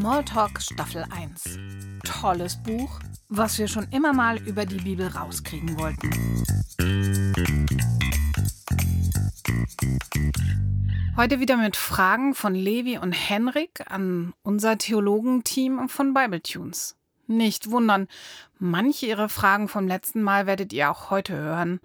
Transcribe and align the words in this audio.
Smalltalk 0.00 0.62
Staffel 0.62 1.04
1. 1.10 1.58
Tolles 2.04 2.56
Buch, 2.62 3.00
was 3.28 3.58
wir 3.58 3.68
schon 3.68 3.86
immer 3.90 4.14
mal 4.14 4.38
über 4.38 4.64
die 4.64 4.78
Bibel 4.78 5.06
rauskriegen 5.06 5.78
wollten. 5.78 6.10
Heute 11.18 11.38
wieder 11.40 11.58
mit 11.58 11.76
Fragen 11.76 12.34
von 12.34 12.54
Levi 12.54 12.96
und 12.96 13.12
Henrik 13.12 13.82
an 13.90 14.32
unser 14.42 14.78
Theologenteam 14.78 15.90
von 15.90 16.14
Bibletunes. 16.14 16.96
Nicht 17.26 17.70
wundern, 17.70 18.08
manche 18.58 19.04
ihrer 19.04 19.28
Fragen 19.28 19.68
vom 19.68 19.86
letzten 19.86 20.22
Mal 20.22 20.46
werdet 20.46 20.72
ihr 20.72 20.90
auch 20.90 21.10
heute 21.10 21.36
hören. 21.36 21.78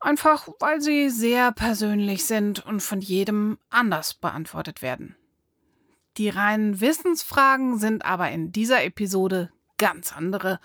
Einfach 0.00 0.48
weil 0.58 0.80
sie 0.80 1.08
sehr 1.08 1.52
persönlich 1.52 2.24
sind 2.24 2.66
und 2.66 2.82
von 2.82 3.00
jedem 3.00 3.58
anders 3.70 4.12
beantwortet 4.14 4.82
werden. 4.82 5.14
Die 6.18 6.28
reinen 6.28 6.80
Wissensfragen 6.80 7.78
sind 7.78 8.04
aber 8.04 8.30
in 8.30 8.52
dieser 8.52 8.84
Episode 8.84 9.50
ganz 9.78 10.12
andere. 10.12 10.60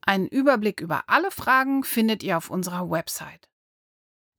Einen 0.00 0.26
Überblick 0.26 0.80
über 0.80 1.04
alle 1.08 1.30
Fragen 1.30 1.84
findet 1.84 2.22
ihr 2.22 2.36
auf 2.36 2.50
unserer 2.50 2.90
Website. 2.90 3.48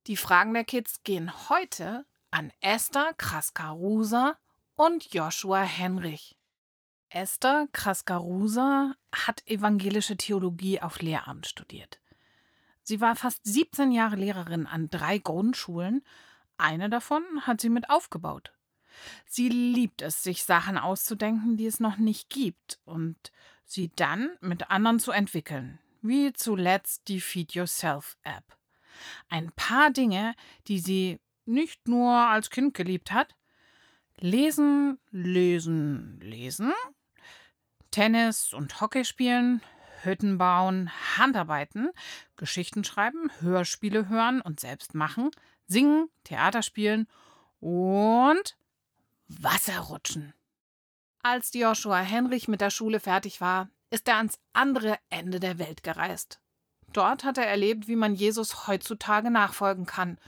Die 0.06 0.16
Fragen 0.16 0.52
der 0.52 0.64
Kids 0.64 1.02
gehen 1.04 1.48
heute 1.48 2.04
an 2.30 2.52
Esther 2.60 3.14
Kraskarusa 3.16 4.36
und 4.74 5.14
Joshua 5.14 5.62
Henrich. 5.62 6.36
Esther 7.08 7.68
Kraskarusa 7.72 8.94
hat 9.14 9.46
evangelische 9.46 10.16
Theologie 10.16 10.80
auf 10.80 11.00
Lehramt 11.00 11.46
studiert. 11.46 12.00
Sie 12.82 13.00
war 13.00 13.14
fast 13.14 13.40
17 13.44 13.92
Jahre 13.92 14.16
Lehrerin 14.16 14.66
an 14.66 14.90
drei 14.90 15.18
Grundschulen. 15.18 16.04
Eine 16.58 16.90
davon 16.90 17.22
hat 17.42 17.60
sie 17.60 17.70
mit 17.70 17.88
aufgebaut. 17.88 18.52
Sie 19.26 19.48
liebt 19.48 20.02
es, 20.02 20.22
sich 20.22 20.44
Sachen 20.44 20.78
auszudenken, 20.78 21.56
die 21.56 21.66
es 21.66 21.80
noch 21.80 21.96
nicht 21.96 22.30
gibt, 22.30 22.80
und 22.84 23.16
sie 23.64 23.90
dann 23.96 24.30
mit 24.40 24.70
anderen 24.70 24.98
zu 24.98 25.10
entwickeln, 25.10 25.78
wie 26.02 26.32
zuletzt 26.32 27.08
die 27.08 27.20
Feed 27.20 27.52
Yourself 27.52 28.16
App. 28.22 28.56
Ein 29.28 29.50
paar 29.52 29.90
Dinge, 29.90 30.34
die 30.68 30.78
sie 30.78 31.20
nicht 31.46 31.88
nur 31.88 32.12
als 32.12 32.50
Kind 32.50 32.74
geliebt 32.74 33.12
hat. 33.12 33.34
Lesen, 34.18 34.98
lesen, 35.10 36.20
lesen. 36.20 36.72
Tennis 37.90 38.52
und 38.52 38.80
Hockey 38.80 39.04
spielen, 39.04 39.60
Hütten 40.02 40.38
bauen, 40.38 40.90
Handarbeiten, 41.16 41.90
Geschichten 42.36 42.84
schreiben, 42.84 43.30
Hörspiele 43.40 44.08
hören 44.08 44.40
und 44.40 44.60
selbst 44.60 44.94
machen, 44.94 45.30
singen, 45.66 46.08
Theater 46.24 46.62
spielen 46.62 47.06
und 47.60 48.56
Wasserrutschen. 49.28 50.34
Als 51.22 51.52
Joshua 51.54 52.00
Henrich 52.00 52.48
mit 52.48 52.60
der 52.60 52.70
Schule 52.70 53.00
fertig 53.00 53.40
war, 53.40 53.70
ist 53.90 54.08
er 54.08 54.16
ans 54.16 54.38
andere 54.52 54.98
Ende 55.08 55.40
der 55.40 55.58
Welt 55.58 55.82
gereist. 55.82 56.40
Dort 56.92 57.24
hat 57.24 57.38
er 57.38 57.46
erlebt, 57.46 57.88
wie 57.88 57.96
man 57.96 58.14
Jesus 58.14 58.66
heutzutage 58.66 59.30
nachfolgen 59.30 59.86
kann. 59.86 60.18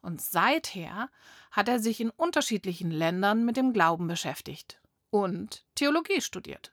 Und 0.00 0.20
seither 0.20 1.10
hat 1.50 1.68
er 1.68 1.80
sich 1.80 2.00
in 2.00 2.10
unterschiedlichen 2.10 2.90
Ländern 2.90 3.44
mit 3.44 3.56
dem 3.56 3.72
Glauben 3.72 4.08
beschäftigt 4.08 4.80
und 5.10 5.64
Theologie 5.74 6.20
studiert. 6.20 6.72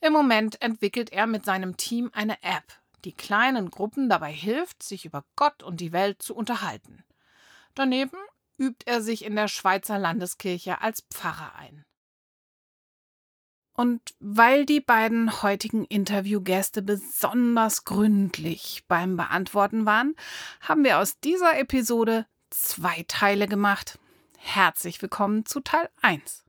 Im 0.00 0.12
Moment 0.12 0.60
entwickelt 0.60 1.12
er 1.12 1.26
mit 1.26 1.44
seinem 1.44 1.76
Team 1.76 2.10
eine 2.12 2.42
App, 2.42 2.64
die 3.04 3.12
kleinen 3.12 3.70
Gruppen 3.70 4.08
dabei 4.08 4.32
hilft, 4.32 4.82
sich 4.82 5.04
über 5.04 5.24
Gott 5.36 5.62
und 5.62 5.80
die 5.80 5.92
Welt 5.92 6.22
zu 6.22 6.34
unterhalten. 6.34 7.04
Daneben 7.74 8.18
übt 8.58 8.84
er 8.86 9.02
sich 9.02 9.24
in 9.24 9.36
der 9.36 9.48
Schweizer 9.48 9.98
Landeskirche 9.98 10.80
als 10.80 11.02
Pfarrer 11.12 11.54
ein. 11.56 11.84
Und 13.76 14.14
weil 14.20 14.66
die 14.66 14.80
beiden 14.80 15.42
heutigen 15.42 15.84
Interviewgäste 15.84 16.80
besonders 16.80 17.84
gründlich 17.84 18.84
beim 18.86 19.16
Beantworten 19.16 19.84
waren, 19.84 20.14
haben 20.60 20.84
wir 20.84 21.00
aus 21.00 21.18
dieser 21.18 21.58
Episode 21.58 22.26
zwei 22.50 23.04
Teile 23.08 23.48
gemacht. 23.48 23.98
Herzlich 24.38 25.02
willkommen 25.02 25.44
zu 25.44 25.58
Teil 25.60 25.88
1. 26.02 26.44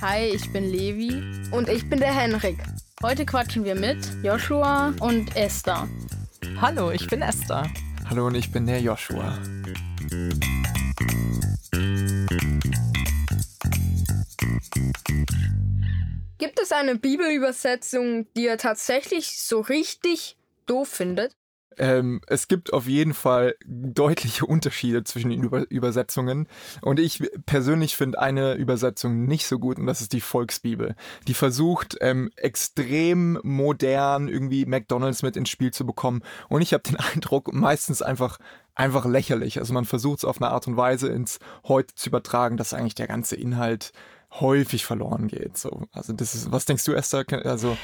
Hi, 0.00 0.24
ich 0.34 0.50
bin 0.52 0.64
Levi. 0.64 1.50
Und 1.50 1.68
ich 1.68 1.88
bin 1.90 1.98
der 1.98 2.14
Henrik. 2.14 2.58
Heute 3.02 3.26
quatschen 3.26 3.64
wir 3.64 3.74
mit 3.74 3.98
Joshua 4.22 4.94
und 5.00 5.36
Esther. 5.36 5.86
Hallo, 6.60 6.90
ich 6.92 7.06
bin 7.08 7.20
Esther. 7.20 7.68
Hallo 8.08 8.26
und 8.28 8.36
ich 8.36 8.52
bin 8.52 8.66
der 8.66 8.80
Joshua. 8.80 9.38
Gibt 16.38 16.60
es 16.60 16.72
eine 16.72 16.96
Bibelübersetzung, 16.96 18.26
die 18.34 18.44
ihr 18.44 18.58
tatsächlich 18.58 19.42
so 19.42 19.60
richtig 19.60 20.36
doof 20.66 20.88
findet? 20.88 21.36
Ähm, 21.78 22.20
es 22.26 22.48
gibt 22.48 22.72
auf 22.72 22.86
jeden 22.86 23.14
Fall 23.14 23.54
deutliche 23.66 24.46
Unterschiede 24.46 25.04
zwischen 25.04 25.30
den 25.30 25.42
Über 25.42 25.70
Übersetzungen. 25.70 26.48
Und 26.80 27.00
ich 27.00 27.22
persönlich 27.46 27.96
finde 27.96 28.20
eine 28.20 28.54
Übersetzung 28.54 29.24
nicht 29.24 29.46
so 29.46 29.58
gut, 29.58 29.78
und 29.78 29.86
das 29.86 30.00
ist 30.00 30.12
die 30.12 30.20
Volksbibel. 30.20 30.94
Die 31.26 31.34
versucht, 31.34 31.96
ähm, 32.00 32.30
extrem 32.36 33.38
modern 33.42 34.28
irgendwie 34.28 34.66
McDonalds 34.66 35.22
mit 35.22 35.36
ins 35.36 35.50
Spiel 35.50 35.72
zu 35.72 35.86
bekommen. 35.86 36.22
Und 36.48 36.62
ich 36.62 36.72
habe 36.72 36.82
den 36.82 36.96
Eindruck, 37.14 37.52
meistens 37.52 38.02
einfach 38.02 38.38
einfach 38.74 39.04
lächerlich. 39.04 39.58
Also 39.58 39.72
man 39.72 39.84
versucht 39.84 40.18
es 40.18 40.24
auf 40.24 40.40
eine 40.40 40.50
Art 40.50 40.66
und 40.66 40.76
Weise 40.76 41.08
ins 41.08 41.38
Heute 41.64 41.94
zu 41.94 42.08
übertragen, 42.08 42.56
dass 42.56 42.74
eigentlich 42.74 42.96
der 42.96 43.06
ganze 43.06 43.36
Inhalt 43.36 43.92
häufig 44.40 44.84
verloren 44.84 45.28
geht. 45.28 45.56
So, 45.56 45.82
also 45.92 46.12
das 46.12 46.34
ist, 46.34 46.50
was 46.50 46.64
denkst 46.64 46.84
du, 46.84 46.92
Esther? 46.92 47.24
Also 47.44 47.76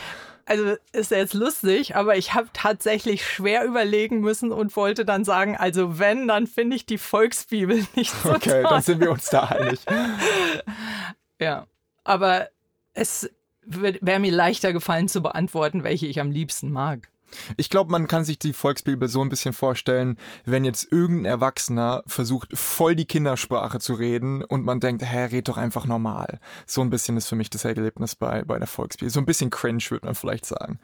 also 0.50 0.74
ist 0.90 1.12
jetzt 1.12 1.34
lustig, 1.34 1.94
aber 1.94 2.16
ich 2.16 2.34
habe 2.34 2.48
tatsächlich 2.52 3.24
schwer 3.24 3.64
überlegen 3.64 4.20
müssen 4.20 4.50
und 4.50 4.74
wollte 4.74 5.04
dann 5.04 5.24
sagen, 5.24 5.56
also 5.56 6.00
wenn, 6.00 6.26
dann 6.26 6.48
finde 6.48 6.74
ich 6.74 6.84
die 6.84 6.98
Volksbibel 6.98 7.86
nicht 7.94 8.10
so 8.10 8.30
Okay, 8.30 8.50
toll. 8.50 8.62
dann 8.64 8.82
sind 8.82 9.00
wir 9.00 9.12
uns 9.12 9.30
da 9.30 9.44
einig. 9.44 9.78
ja, 11.40 11.68
aber 12.02 12.48
es 12.94 13.30
wäre 13.62 14.18
mir 14.18 14.32
leichter 14.32 14.72
gefallen 14.72 15.06
zu 15.06 15.22
beantworten, 15.22 15.84
welche 15.84 16.08
ich 16.08 16.18
am 16.18 16.32
liebsten 16.32 16.72
mag. 16.72 17.08
Ich 17.56 17.70
glaube, 17.70 17.90
man 17.90 18.06
kann 18.06 18.24
sich 18.24 18.38
die 18.38 18.52
Volksbibel 18.52 19.08
so 19.08 19.22
ein 19.22 19.28
bisschen 19.28 19.52
vorstellen, 19.52 20.18
wenn 20.44 20.64
jetzt 20.64 20.90
irgendein 20.90 21.26
Erwachsener 21.26 22.02
versucht, 22.06 22.56
voll 22.56 22.96
die 22.96 23.04
Kindersprache 23.04 23.78
zu 23.78 23.94
reden 23.94 24.42
und 24.44 24.64
man 24.64 24.80
denkt, 24.80 25.02
hä, 25.02 25.26
red 25.26 25.48
doch 25.48 25.56
einfach 25.56 25.86
normal. 25.86 26.40
So 26.66 26.80
ein 26.80 26.90
bisschen 26.90 27.16
ist 27.16 27.28
für 27.28 27.36
mich 27.36 27.50
das 27.50 27.64
Erlebnis 27.64 28.16
bei, 28.16 28.42
bei 28.42 28.58
der 28.58 28.68
Volksbibel. 28.68 29.10
So 29.10 29.20
ein 29.20 29.26
bisschen 29.26 29.50
cringe, 29.50 29.82
würde 29.88 30.06
man 30.06 30.14
vielleicht 30.14 30.46
sagen. 30.46 30.78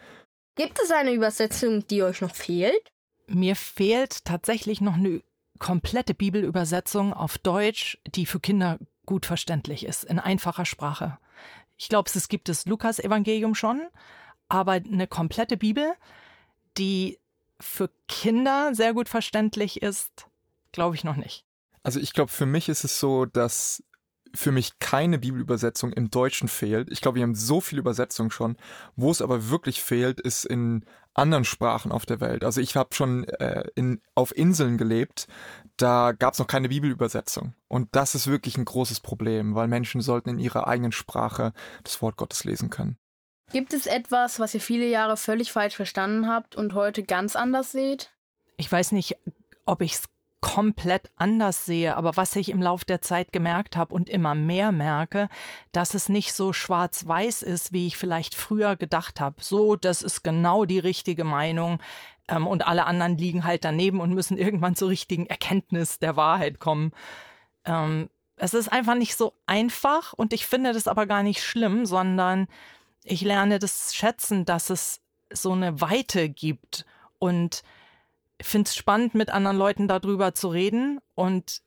Gibt 0.57 0.79
es 0.83 0.91
eine 0.91 1.13
Übersetzung, 1.13 1.87
die 1.87 2.03
euch 2.03 2.21
noch 2.21 2.35
fehlt? 2.35 2.93
Mir 3.27 3.57
fehlt 3.57 4.25
tatsächlich 4.25 4.81
noch 4.81 4.95
eine 4.95 5.23
komplette 5.59 6.15
Bibelübersetzung 6.15 7.13
auf 7.13 7.39
Deutsch, 7.39 7.99
die 8.07 8.27
für 8.27 8.41
Kinder 8.41 8.79
gut 9.05 9.27
verständlich 9.27 9.85
ist, 9.87 10.05
in 10.05 10.19
einfacher 10.19 10.65
Sprache. 10.65 11.19
Ich 11.77 11.89
glaube, 11.89 12.11
es 12.13 12.29
gibt 12.29 12.49
das 12.49 12.67
Lukas-Evangelium 12.67 13.55
schon, 13.55 13.87
aber 14.49 14.73
eine 14.73 15.07
komplette 15.07 15.57
Bibel, 15.57 15.95
die 16.79 17.19
für 17.61 17.91
Kinder 18.09 18.75
sehr 18.75 18.95
gut 18.95 19.09
verständlich 19.09 19.83
ist, 19.83 20.27
glaube 20.73 20.95
ich 20.95 21.05
noch 21.05 21.17
nicht. 21.17 21.45
Also 21.83 22.01
ich 22.01 22.13
glaube, 22.13 22.31
für 22.31 22.47
mich 22.47 22.69
ist 22.69 22.85
es 22.85 22.99
so, 22.99 23.25
dass 23.25 23.83
für 24.35 24.53
mich 24.53 24.79
keine 24.79 25.19
Bibelübersetzung 25.19 25.93
im 25.93 26.11
Deutschen 26.11 26.49
fehlt. 26.49 26.91
Ich 26.91 27.01
glaube, 27.01 27.17
wir 27.17 27.23
haben 27.23 27.35
so 27.35 27.61
viele 27.61 27.81
Übersetzungen 27.81 28.31
schon. 28.31 28.57
Wo 28.95 29.11
es 29.11 29.23
aber 29.23 29.49
wirklich 29.49 29.83
fehlt, 29.83 30.21
ist 30.21 30.45
in 30.45 30.85
anderen 31.15 31.45
Sprachen 31.45 31.93
auf 31.93 32.07
der 32.07 32.21
Welt. 32.21 32.45
Also 32.45 32.61
ich 32.61 32.77
habe 32.77 32.95
schon 32.95 33.25
äh, 33.25 33.65
in, 33.75 34.03
auf 34.15 34.37
Inseln 34.37 34.77
gelebt, 34.77 35.27
da 35.77 36.13
gab 36.13 36.35
es 36.35 36.39
noch 36.39 36.47
keine 36.47 36.69
Bibelübersetzung. 36.69 37.55
Und 37.69 37.89
das 37.93 38.15
ist 38.15 38.27
wirklich 38.27 38.59
ein 38.59 38.65
großes 38.65 39.01
Problem, 39.01 39.55
weil 39.55 39.69
Menschen 39.69 40.01
sollten 40.01 40.31
in 40.31 40.39
ihrer 40.39 40.67
eigenen 40.67 40.93
Sprache 40.93 41.53
das 41.85 42.03
Wort 42.03 42.17
Gottes 42.17 42.45
lesen 42.45 42.71
können. 42.71 42.99
Gibt 43.53 43.73
es 43.73 43.87
etwas, 43.87 44.41
was 44.41 44.55
ihr 44.55 44.61
viele 44.61 44.87
Jahre 44.87 45.17
völlig 45.17 45.53
falsch 45.53 45.77
verstanden 45.77 46.29
habt 46.29 46.57
und 46.57 46.75
heute 46.75 47.03
ganz 47.03 47.37
anders 47.37 47.73
seht? 47.73 48.11
Ich 48.57 48.71
weiß 48.71 48.93
nicht, 48.93 49.17
ob 49.65 49.83
ich 49.83 49.95
es 49.95 50.05
komplett 50.41 51.11
anders 51.17 51.65
sehe, 51.65 51.97
aber 51.97 52.17
was 52.17 52.37
ich 52.37 52.51
im 52.51 52.63
Laufe 52.63 52.85
der 52.85 53.01
Zeit 53.01 53.33
gemerkt 53.33 53.77
habe 53.77 53.95
und 53.95 54.09
immer 54.09 54.35
mehr 54.35 54.71
merke, 54.71 55.29
dass 55.73 55.95
es 55.95 56.09
nicht 56.09 56.35
so 56.35 56.53
schwarz-weiß 56.53 57.43
ist, 57.43 57.73
wie 57.73 57.87
ich 57.87 57.97
vielleicht 57.97 58.35
früher 58.35 58.77
gedacht 58.77 59.21
habe. 59.21 59.37
So, 59.41 59.77
das 59.77 60.03
ist 60.03 60.23
genau 60.23 60.65
die 60.65 60.79
richtige 60.79 61.25
Meinung 61.25 61.81
ähm, 62.29 62.47
und 62.47 62.67
alle 62.67 62.87
anderen 62.87 63.17
liegen 63.17 63.45
halt 63.45 63.65
daneben 63.65 64.01
und 64.01 64.13
müssen 64.13 64.39
irgendwann 64.39 64.77
zur 64.77 64.91
richtigen 64.91 65.27
Erkenntnis 65.27 65.99
der 65.99 66.17
Wahrheit 66.17 66.59
kommen. 66.61 66.93
Ähm, 67.65 68.09
es 68.37 68.55
ist 68.55 68.69
einfach 68.69 68.95
nicht 68.95 69.17
so 69.17 69.33
einfach 69.47 70.13
und 70.13 70.33
ich 70.33 70.47
finde 70.47 70.73
das 70.73 70.89
aber 70.89 71.07
gar 71.07 71.23
nicht 71.23 71.43
schlimm, 71.43 71.87
sondern 71.87 72.49
ich 73.07 73.23
lerne 73.23 73.59
das 73.59 73.95
schätzen, 73.95 74.45
dass 74.45 74.71
es 74.71 75.01
so 75.33 75.53
eine 75.53 75.81
Weite 75.81 76.29
gibt 76.29 76.85
und 77.19 77.63
finde 78.41 78.69
es 78.69 78.77
spannend, 78.77 79.15
mit 79.15 79.31
anderen 79.31 79.57
Leuten 79.57 79.89
darüber 79.89 80.35
zu 80.35 80.49
reden 80.49 81.01
und 81.15 81.63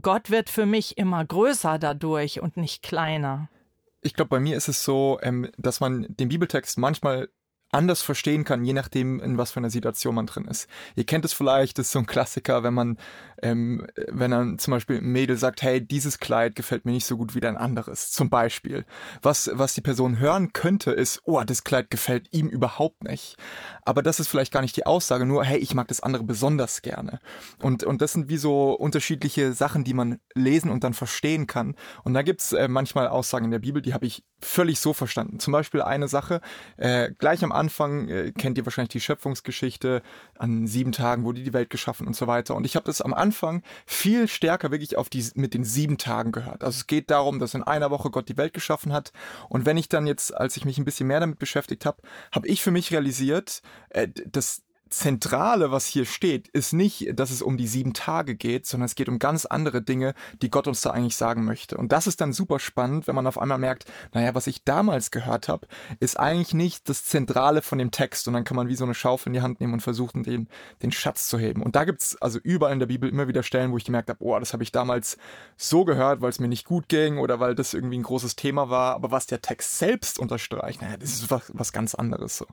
Gott 0.00 0.30
wird 0.30 0.50
für 0.50 0.66
mich 0.66 0.98
immer 0.98 1.24
größer 1.24 1.78
dadurch 1.78 2.40
und 2.40 2.56
nicht 2.56 2.82
kleiner. 2.82 3.48
Ich 4.02 4.14
glaube, 4.14 4.28
bei 4.28 4.40
mir 4.40 4.56
ist 4.56 4.68
es 4.68 4.84
so, 4.84 5.18
ähm, 5.22 5.50
dass 5.58 5.80
man 5.80 6.06
den 6.08 6.28
Bibeltext 6.28 6.78
manchmal 6.78 7.28
anders 7.72 8.02
verstehen 8.02 8.44
kann, 8.44 8.64
je 8.64 8.72
nachdem, 8.72 9.20
in 9.20 9.38
was 9.38 9.52
für 9.52 9.60
einer 9.60 9.70
Situation 9.70 10.14
man 10.14 10.26
drin 10.26 10.46
ist. 10.46 10.68
Ihr 10.96 11.04
kennt 11.04 11.24
es 11.24 11.32
vielleicht, 11.32 11.78
das 11.78 11.86
ist 11.86 11.92
so 11.92 12.00
ein 12.00 12.06
Klassiker, 12.06 12.62
wenn 12.62 12.74
man, 12.74 12.98
ähm, 13.42 13.86
wenn 14.08 14.30
dann 14.30 14.58
zum 14.58 14.72
Beispiel 14.72 14.98
ein 14.98 15.12
Mädel 15.12 15.36
sagt, 15.36 15.62
hey, 15.62 15.80
dieses 15.80 16.18
Kleid 16.18 16.56
gefällt 16.56 16.84
mir 16.84 16.92
nicht 16.92 17.06
so 17.06 17.16
gut 17.16 17.34
wie 17.34 17.40
dein 17.40 17.56
anderes, 17.56 18.10
zum 18.10 18.28
Beispiel. 18.28 18.84
Was, 19.22 19.50
was 19.52 19.74
die 19.74 19.80
Person 19.80 20.18
hören 20.18 20.52
könnte, 20.52 20.90
ist, 20.90 21.20
oh, 21.24 21.42
das 21.44 21.64
Kleid 21.64 21.90
gefällt 21.90 22.28
ihm 22.32 22.48
überhaupt 22.48 23.04
nicht. 23.04 23.36
Aber 23.82 24.02
das 24.02 24.20
ist 24.20 24.28
vielleicht 24.28 24.52
gar 24.52 24.62
nicht 24.62 24.76
die 24.76 24.86
Aussage, 24.86 25.24
nur, 25.24 25.44
hey, 25.44 25.58
ich 25.58 25.74
mag 25.74 25.88
das 25.88 26.00
andere 26.00 26.24
besonders 26.24 26.82
gerne. 26.82 27.20
Und, 27.62 27.84
und 27.84 28.02
das 28.02 28.12
sind 28.12 28.28
wie 28.28 28.36
so 28.36 28.72
unterschiedliche 28.72 29.52
Sachen, 29.52 29.84
die 29.84 29.94
man 29.94 30.18
lesen 30.34 30.70
und 30.70 30.84
dann 30.84 30.94
verstehen 30.94 31.46
kann. 31.46 31.76
Und 32.02 32.14
da 32.14 32.22
gibt's 32.22 32.52
äh, 32.52 32.68
manchmal 32.68 33.08
Aussagen 33.08 33.44
in 33.46 33.50
der 33.50 33.58
Bibel, 33.60 33.80
die 33.82 33.94
habe 33.94 34.06
ich 34.06 34.24
völlig 34.42 34.80
so 34.80 34.92
verstanden. 34.92 35.38
Zum 35.38 35.52
Beispiel 35.52 35.82
eine 35.82 36.08
Sache, 36.08 36.40
äh, 36.76 37.10
gleich 37.18 37.44
am 37.44 37.52
Anfang 37.52 38.08
äh, 38.08 38.32
kennt 38.32 38.58
ihr 38.58 38.66
wahrscheinlich 38.66 38.90
die 38.90 39.00
Schöpfungsgeschichte, 39.00 40.02
an 40.38 40.66
sieben 40.66 40.92
Tagen 40.92 41.24
wurde 41.24 41.42
die 41.42 41.52
Welt 41.52 41.70
geschaffen 41.70 42.06
und 42.06 42.16
so 42.16 42.26
weiter. 42.26 42.54
Und 42.54 42.64
ich 42.64 42.76
habe 42.76 42.86
das 42.86 43.00
am 43.00 43.14
Anfang 43.14 43.62
viel 43.86 44.28
stärker 44.28 44.70
wirklich 44.70 44.96
auf 44.96 45.08
die 45.08 45.24
mit 45.34 45.54
den 45.54 45.64
sieben 45.64 45.98
Tagen 45.98 46.32
gehört. 46.32 46.64
Also 46.64 46.78
es 46.78 46.86
geht 46.86 47.10
darum, 47.10 47.38
dass 47.38 47.54
in 47.54 47.62
einer 47.62 47.90
Woche 47.90 48.10
Gott 48.10 48.28
die 48.28 48.36
Welt 48.36 48.54
geschaffen 48.54 48.92
hat. 48.92 49.12
Und 49.48 49.66
wenn 49.66 49.76
ich 49.76 49.88
dann 49.88 50.06
jetzt, 50.06 50.34
als 50.34 50.56
ich 50.56 50.64
mich 50.64 50.78
ein 50.78 50.84
bisschen 50.84 51.06
mehr 51.06 51.20
damit 51.20 51.38
beschäftigt 51.38 51.84
habe, 51.86 52.02
habe 52.32 52.48
ich 52.48 52.62
für 52.62 52.70
mich 52.70 52.90
realisiert, 52.92 53.62
äh, 53.90 54.08
dass 54.26 54.62
Zentrale, 54.90 55.70
was 55.70 55.86
hier 55.86 56.04
steht, 56.04 56.48
ist 56.48 56.72
nicht, 56.72 57.18
dass 57.18 57.30
es 57.30 57.42
um 57.42 57.56
die 57.56 57.68
sieben 57.68 57.94
Tage 57.94 58.34
geht, 58.34 58.66
sondern 58.66 58.86
es 58.86 58.96
geht 58.96 59.08
um 59.08 59.20
ganz 59.20 59.46
andere 59.46 59.82
Dinge, 59.82 60.14
die 60.42 60.50
Gott 60.50 60.66
uns 60.66 60.80
da 60.80 60.90
eigentlich 60.90 61.16
sagen 61.16 61.44
möchte. 61.44 61.76
Und 61.76 61.92
das 61.92 62.08
ist 62.08 62.20
dann 62.20 62.32
super 62.32 62.58
spannend, 62.58 63.06
wenn 63.06 63.14
man 63.14 63.28
auf 63.28 63.38
einmal 63.38 63.58
merkt, 63.58 63.84
naja, 64.12 64.34
was 64.34 64.48
ich 64.48 64.64
damals 64.64 65.12
gehört 65.12 65.48
habe, 65.48 65.68
ist 66.00 66.18
eigentlich 66.18 66.54
nicht 66.54 66.88
das 66.88 67.04
Zentrale 67.04 67.62
von 67.62 67.78
dem 67.78 67.92
Text. 67.92 68.26
Und 68.26 68.34
dann 68.34 68.44
kann 68.44 68.56
man 68.56 68.68
wie 68.68 68.74
so 68.74 68.84
eine 68.84 68.94
Schaufel 68.94 69.28
in 69.28 69.34
die 69.34 69.42
Hand 69.42 69.60
nehmen 69.60 69.74
und 69.74 69.80
versuchen, 69.80 70.24
den, 70.24 70.48
den 70.82 70.90
Schatz 70.90 71.28
zu 71.28 71.38
heben. 71.38 71.62
Und 71.62 71.76
da 71.76 71.84
gibt's 71.84 72.16
also 72.20 72.40
überall 72.42 72.72
in 72.72 72.80
der 72.80 72.86
Bibel 72.86 73.08
immer 73.08 73.28
wieder 73.28 73.44
Stellen, 73.44 73.70
wo 73.70 73.76
ich 73.76 73.84
gemerkt 73.84 74.10
habe, 74.10 74.22
oh, 74.24 74.38
das 74.40 74.52
habe 74.52 74.64
ich 74.64 74.72
damals 74.72 75.18
so 75.56 75.84
gehört, 75.84 76.20
weil 76.20 76.30
es 76.30 76.40
mir 76.40 76.48
nicht 76.48 76.66
gut 76.66 76.88
ging 76.88 77.18
oder 77.18 77.38
weil 77.38 77.54
das 77.54 77.74
irgendwie 77.74 77.98
ein 77.98 78.02
großes 78.02 78.34
Thema 78.34 78.70
war. 78.70 78.96
Aber 78.96 79.12
was 79.12 79.26
der 79.26 79.40
Text 79.40 79.78
selbst 79.78 80.18
unterstreicht, 80.18 80.82
naja, 80.82 80.96
das 80.96 81.10
ist 81.10 81.30
was, 81.30 81.50
was 81.54 81.72
ganz 81.72 81.94
anderes 81.94 82.36
so. 82.36 82.46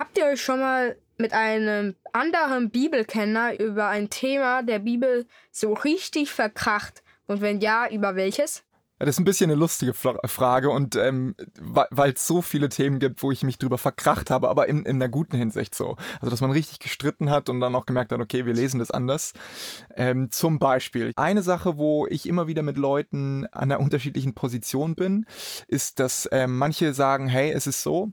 Habt 0.00 0.16
ihr 0.16 0.24
euch 0.24 0.40
schon 0.40 0.60
mal 0.60 0.96
mit 1.18 1.34
einem 1.34 1.94
anderen 2.14 2.70
Bibelkenner 2.70 3.60
über 3.60 3.88
ein 3.88 4.08
Thema 4.08 4.62
der 4.62 4.78
Bibel 4.78 5.26
so 5.52 5.74
richtig 5.74 6.30
verkracht? 6.30 7.02
Und 7.26 7.42
wenn 7.42 7.60
ja, 7.60 7.86
über 7.86 8.16
welches? 8.16 8.64
Das 8.98 9.10
ist 9.10 9.18
ein 9.18 9.24
bisschen 9.24 9.50
eine 9.50 9.60
lustige 9.60 9.92
Frage 9.92 10.70
und 10.70 10.96
ähm, 10.96 11.34
weil 11.58 12.12
es 12.12 12.26
so 12.26 12.40
viele 12.40 12.70
Themen 12.70 12.98
gibt, 12.98 13.22
wo 13.22 13.30
ich 13.30 13.42
mich 13.42 13.58
drüber 13.58 13.76
verkracht 13.76 14.30
habe, 14.30 14.48
aber 14.48 14.68
in, 14.68 14.84
in 14.84 14.96
einer 14.96 15.10
guten 15.10 15.36
Hinsicht 15.36 15.74
so. 15.74 15.96
Also 16.20 16.30
dass 16.30 16.40
man 16.40 16.50
richtig 16.50 16.78
gestritten 16.78 17.28
hat 17.28 17.50
und 17.50 17.60
dann 17.60 17.74
auch 17.74 17.84
gemerkt 17.84 18.12
hat, 18.12 18.20
okay, 18.20 18.46
wir 18.46 18.54
lesen 18.54 18.78
das 18.78 18.90
anders. 18.90 19.34
Ähm, 19.96 20.30
zum 20.30 20.58
Beispiel 20.58 21.12
eine 21.16 21.42
Sache, 21.42 21.76
wo 21.76 22.06
ich 22.06 22.26
immer 22.26 22.46
wieder 22.46 22.62
mit 22.62 22.78
Leuten 22.78 23.46
an 23.52 23.70
einer 23.70 23.80
unterschiedlichen 23.80 24.34
Position 24.34 24.94
bin, 24.94 25.26
ist, 25.68 25.98
dass 25.98 26.26
ähm, 26.32 26.56
manche 26.56 26.94
sagen, 26.94 27.28
hey, 27.28 27.52
es 27.52 27.66
ist 27.66 27.82
so, 27.82 28.12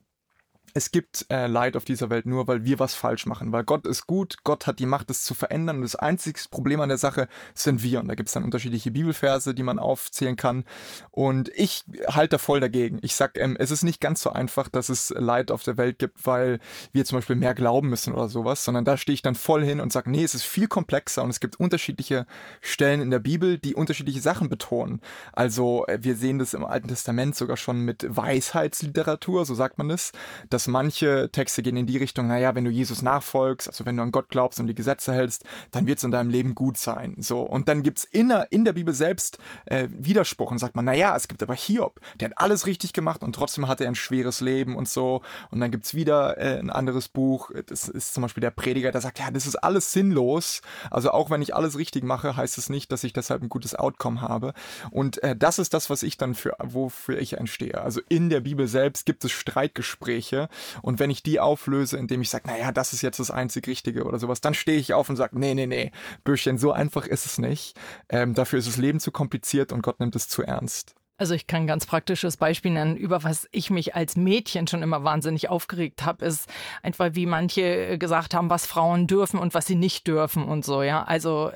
es 0.78 0.92
gibt 0.92 1.26
äh, 1.32 1.48
Leid 1.48 1.76
auf 1.76 1.86
dieser 1.86 2.12
Welt 2.12 2.28
nur, 2.28 2.48
weil 2.48 2.64
wir 2.64 2.78
was 2.78 2.94
falsch 2.94 3.26
machen. 3.26 3.52
Weil 3.52 3.64
Gott 3.64 3.88
ist 3.88 4.06
gut, 4.06 4.44
Gott 4.44 4.68
hat 4.68 4.78
die 4.78 4.86
Macht, 4.86 5.10
es 5.10 5.26
zu 5.26 5.34
verändern. 5.34 5.78
Und 5.78 5.82
das 5.82 5.96
einzige 5.96 6.40
Problem 6.52 6.82
an 6.82 6.90
der 6.90 7.00
Sache 7.00 7.28
sind 7.56 7.82
wir. 7.82 8.00
Und 8.00 8.10
da 8.10 8.14
gibt 8.14 8.30
es 8.30 8.34
dann 8.34 8.44
unterschiedliche 8.44 8.92
Bibelverse, 8.92 9.56
die 9.56 9.64
man 9.64 9.80
aufzählen 9.80 10.36
kann. 10.36 10.66
Und 11.10 11.50
ich 11.56 11.84
halte 12.08 12.36
da 12.36 12.38
voll 12.38 12.60
dagegen. 12.60 13.00
Ich 13.02 13.16
sag, 13.16 13.40
ähm, 13.40 13.58
es 13.58 13.72
ist 13.72 13.82
nicht 13.82 14.00
ganz 14.00 14.22
so 14.22 14.30
einfach, 14.30 14.70
dass 14.70 14.90
es 14.90 15.10
Leid 15.18 15.50
auf 15.50 15.64
der 15.64 15.78
Welt 15.78 15.98
gibt, 15.98 16.28
weil 16.28 16.60
wir 16.92 17.06
zum 17.06 17.18
Beispiel 17.18 17.36
mehr 17.36 17.56
glauben 17.56 17.90
müssen 17.90 18.14
oder 18.14 18.30
sowas, 18.30 18.64
sondern 18.64 18.86
da 18.86 18.98
stehe 18.98 19.16
ich 19.16 19.24
dann 19.24 19.34
voll 19.34 19.66
hin 19.66 19.80
und 19.80 19.92
sage, 19.92 20.12
nee, 20.12 20.24
es 20.24 20.36
ist 20.36 20.44
viel 20.44 20.68
komplexer 20.68 21.24
und 21.24 21.32
es 21.32 21.40
gibt 21.40 21.60
unterschiedliche 21.60 22.28
Stellen 22.62 23.02
in 23.02 23.10
der 23.10 23.20
Bibel, 23.20 23.58
die 23.58 23.74
unterschiedliche 23.74 24.22
Sachen 24.22 24.48
betonen. 24.48 25.02
Also 25.34 25.88
äh, 25.88 25.98
wir 26.04 26.16
sehen 26.16 26.38
das 26.38 26.54
im 26.54 26.64
Alten 26.64 26.88
Testament 26.88 27.36
sogar 27.36 27.58
schon 27.58 27.80
mit 27.80 28.06
Weisheitsliteratur, 28.08 29.44
so 29.44 29.56
sagt 29.56 29.80
man 29.80 29.90
es, 29.90 30.12
dass 30.52 30.67
manche 30.68 31.30
Texte 31.32 31.64
gehen 31.64 31.78
in 31.78 31.88
die 31.88 31.98
Richtung, 31.98 32.28
naja, 32.28 32.56
wenn 32.56 32.66
du 32.66 32.72
Jesus 32.72 33.02
nachfolgst, 33.02 33.68
also 33.68 33.86
wenn 33.86 33.98
du 33.98 34.04
an 34.04 34.12
Gott 34.12 34.30
glaubst 34.30 34.60
und 34.60 34.68
die 34.68 34.76
Gesetze 34.76 35.14
hältst, 35.14 35.44
dann 35.72 35.88
wird 35.88 35.98
es 35.98 36.04
in 36.04 36.12
deinem 36.12 36.30
Leben 36.30 36.56
gut 36.56 36.78
sein. 36.78 37.16
So, 37.20 37.42
und 37.42 37.68
dann 37.68 37.84
gibt's 37.84 38.04
in 38.04 38.30
der, 38.30 38.52
in 38.52 38.66
der 38.66 38.74
Bibel 38.74 38.94
selbst 38.94 39.38
äh, 39.66 39.88
Widerspruch 39.92 40.52
und 40.52 40.60
sagt 40.60 40.76
man, 40.76 40.86
naja, 40.86 41.16
es 41.16 41.28
gibt 41.28 41.42
aber 41.44 41.56
Hiob, 41.56 42.00
der 42.20 42.30
hat 42.30 42.38
alles 42.38 42.66
richtig 42.66 42.94
gemacht 42.94 43.24
und 43.24 43.34
trotzdem 43.34 43.68
hatte 43.68 43.86
er 43.86 43.92
ein 43.92 43.96
schweres 43.96 44.42
Leben 44.42 44.76
und 44.76 44.88
so. 44.88 45.22
Und 45.52 45.60
dann 45.60 45.72
gibt's 45.72 45.94
wieder 45.94 46.38
äh, 46.38 46.60
ein 46.60 46.70
anderes 46.70 47.08
Buch, 47.08 47.52
das 47.68 47.88
ist 47.88 48.14
zum 48.14 48.22
Beispiel 48.22 48.42
der 48.42 48.52
Prediger, 48.52 48.92
der 48.92 49.02
sagt, 49.02 49.20
ja, 49.20 49.32
das 49.32 49.48
ist 49.48 49.56
alles 49.56 49.92
sinnlos. 49.92 50.62
Also 50.92 51.12
auch 51.12 51.30
wenn 51.30 51.42
ich 51.42 51.56
alles 51.56 51.78
richtig 51.78 52.04
mache, 52.04 52.36
heißt 52.36 52.58
es 52.58 52.70
nicht, 52.70 52.92
dass 52.92 53.04
ich 53.04 53.14
deshalb 53.14 53.42
ein 53.42 53.50
gutes 53.50 53.76
Outcome 53.76 54.22
habe. 54.22 54.54
Und 54.92 55.22
äh, 55.24 55.36
das 55.36 55.60
ist 55.60 55.74
das, 55.74 55.90
was 55.90 56.04
ich 56.04 56.18
dann 56.18 56.36
für, 56.36 56.56
wofür 56.60 57.20
ich 57.20 57.34
entstehe. 57.34 57.82
Also 57.82 58.02
in 58.10 58.30
der 58.30 58.42
Bibel 58.42 58.68
selbst 58.68 59.06
gibt 59.06 59.24
es 59.26 59.32
Streitgespräche 59.32 60.50
und 60.82 61.00
wenn 61.00 61.10
ich 61.10 61.24
die 61.24 61.40
auflöse, 61.40 61.98
indem 61.98 62.22
ich 62.22 62.30
sage, 62.30 62.48
naja, 62.48 62.72
das 62.72 62.94
ist 62.94 63.02
jetzt 63.02 63.20
das 63.20 63.32
einzig 63.32 63.68
Richtige 63.68 64.04
oder 64.06 64.20
sowas, 64.20 64.42
dann 64.42 64.54
stehe 64.54 64.80
ich 64.80 64.94
auf 64.94 65.10
und 65.10 65.16
sage, 65.16 65.38
nee, 65.40 65.54
nee, 65.54 65.68
nee, 65.68 65.92
Bürschchen, 66.24 66.58
so 66.58 66.72
einfach 66.72 67.06
ist 67.06 67.26
es 67.26 67.38
nicht. 67.38 67.78
Ähm, 68.10 68.34
dafür 68.34 68.60
ist 68.60 68.68
das 68.68 68.78
Leben 68.78 69.00
zu 69.00 69.12
kompliziert 69.12 69.72
und 69.72 69.82
Gott 69.82 70.00
nimmt 70.00 70.16
es 70.16 70.30
zu 70.30 70.44
ernst. 70.44 70.96
Also 71.20 71.34
ich 71.34 71.48
kann 71.48 71.64
ein 71.64 71.68
ganz 71.68 71.88
praktisches 71.88 72.38
Beispiel 72.38 72.72
nennen, 72.72 72.96
über 72.96 73.24
was 73.24 73.48
ich 73.52 73.72
mich 73.72 73.96
als 73.96 74.16
Mädchen 74.16 74.68
schon 74.68 74.84
immer 74.84 75.04
wahnsinnig 75.04 75.50
aufgeregt 75.50 76.06
habe, 76.06 76.24
ist 76.24 76.48
einfach, 76.84 77.10
wie 77.14 77.26
manche 77.26 77.98
gesagt 77.98 78.36
haben, 78.36 78.52
was 78.52 78.68
Frauen 78.68 79.08
dürfen 79.08 79.40
und 79.40 79.56
was 79.56 79.66
sie 79.66 79.76
nicht 79.76 80.06
dürfen 80.08 80.44
und 80.44 80.64
so, 80.64 80.84
ja. 80.84 81.04
Also 81.04 81.52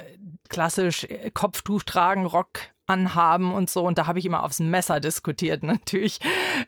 klassisch 0.49 1.07
Kopftuch 1.35 1.83
tragen, 1.83 2.25
Rock 2.25 2.59
anhaben 2.91 3.53
und 3.53 3.69
so. 3.69 3.83
Und 3.83 3.97
da 3.97 4.07
habe 4.07 4.19
ich 4.19 4.25
immer 4.25 4.43
aufs 4.43 4.59
Messer 4.59 4.99
diskutiert, 4.99 5.63
natürlich. 5.63 6.19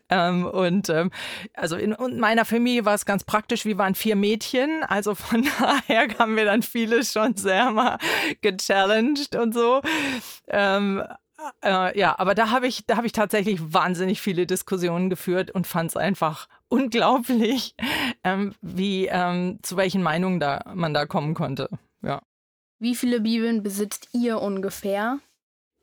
Ähm, 0.10 0.46
und 0.46 0.90
ähm, 0.90 1.12
also 1.54 1.76
in, 1.76 1.92
in, 1.92 2.20
meiner 2.20 2.46
Familie 2.46 2.86
war 2.86 2.96
es 2.96 3.06
ganz 3.06 3.24
praktisch. 3.24 3.66
Wir 3.66 3.78
waren 3.78 3.96
vier 3.96 4.16
Mädchen. 4.16 4.84
Also 4.84 5.16
von 5.16 5.46
daher 5.60 6.08
haben 6.18 6.36
wir 6.36 6.46
dann 6.46 6.62
viele 6.62 7.04
schon 7.04 7.36
sehr 7.36 7.72
mal 7.72 7.98
gechallenged 8.42 9.36
und 9.36 9.54
so. 9.54 9.82
Ähm, 10.48 11.04
äh, 11.64 11.98
ja, 12.00 12.18
aber 12.18 12.36
da 12.36 12.52
habe 12.52 12.68
ich, 12.68 12.86
da 12.86 12.96
habe 12.96 13.08
ich 13.08 13.12
tatsächlich 13.12 13.74
wahnsinnig 13.74 14.22
viele 14.22 14.46
Diskussionen 14.46 15.10
geführt 15.10 15.52
und 15.52 15.68
fand 15.68 15.90
es 15.90 15.98
einfach 15.98 16.48
unglaublich, 16.70 17.76
ähm, 18.24 18.54
wie 18.62 19.08
ähm, 19.08 19.60
zu 19.62 19.76
welchen 19.76 20.04
Meinungen 20.04 20.40
da 20.40 20.62
man 20.74 20.94
da 20.94 21.06
kommen 21.06 21.34
konnte. 21.34 21.70
Ja. 22.02 22.22
Wie 22.80 22.96
viele 22.96 23.22
Bibeln 23.22 23.64
besitzt 23.64 24.10
ihr 24.14 24.42
ungefähr? 24.42 25.20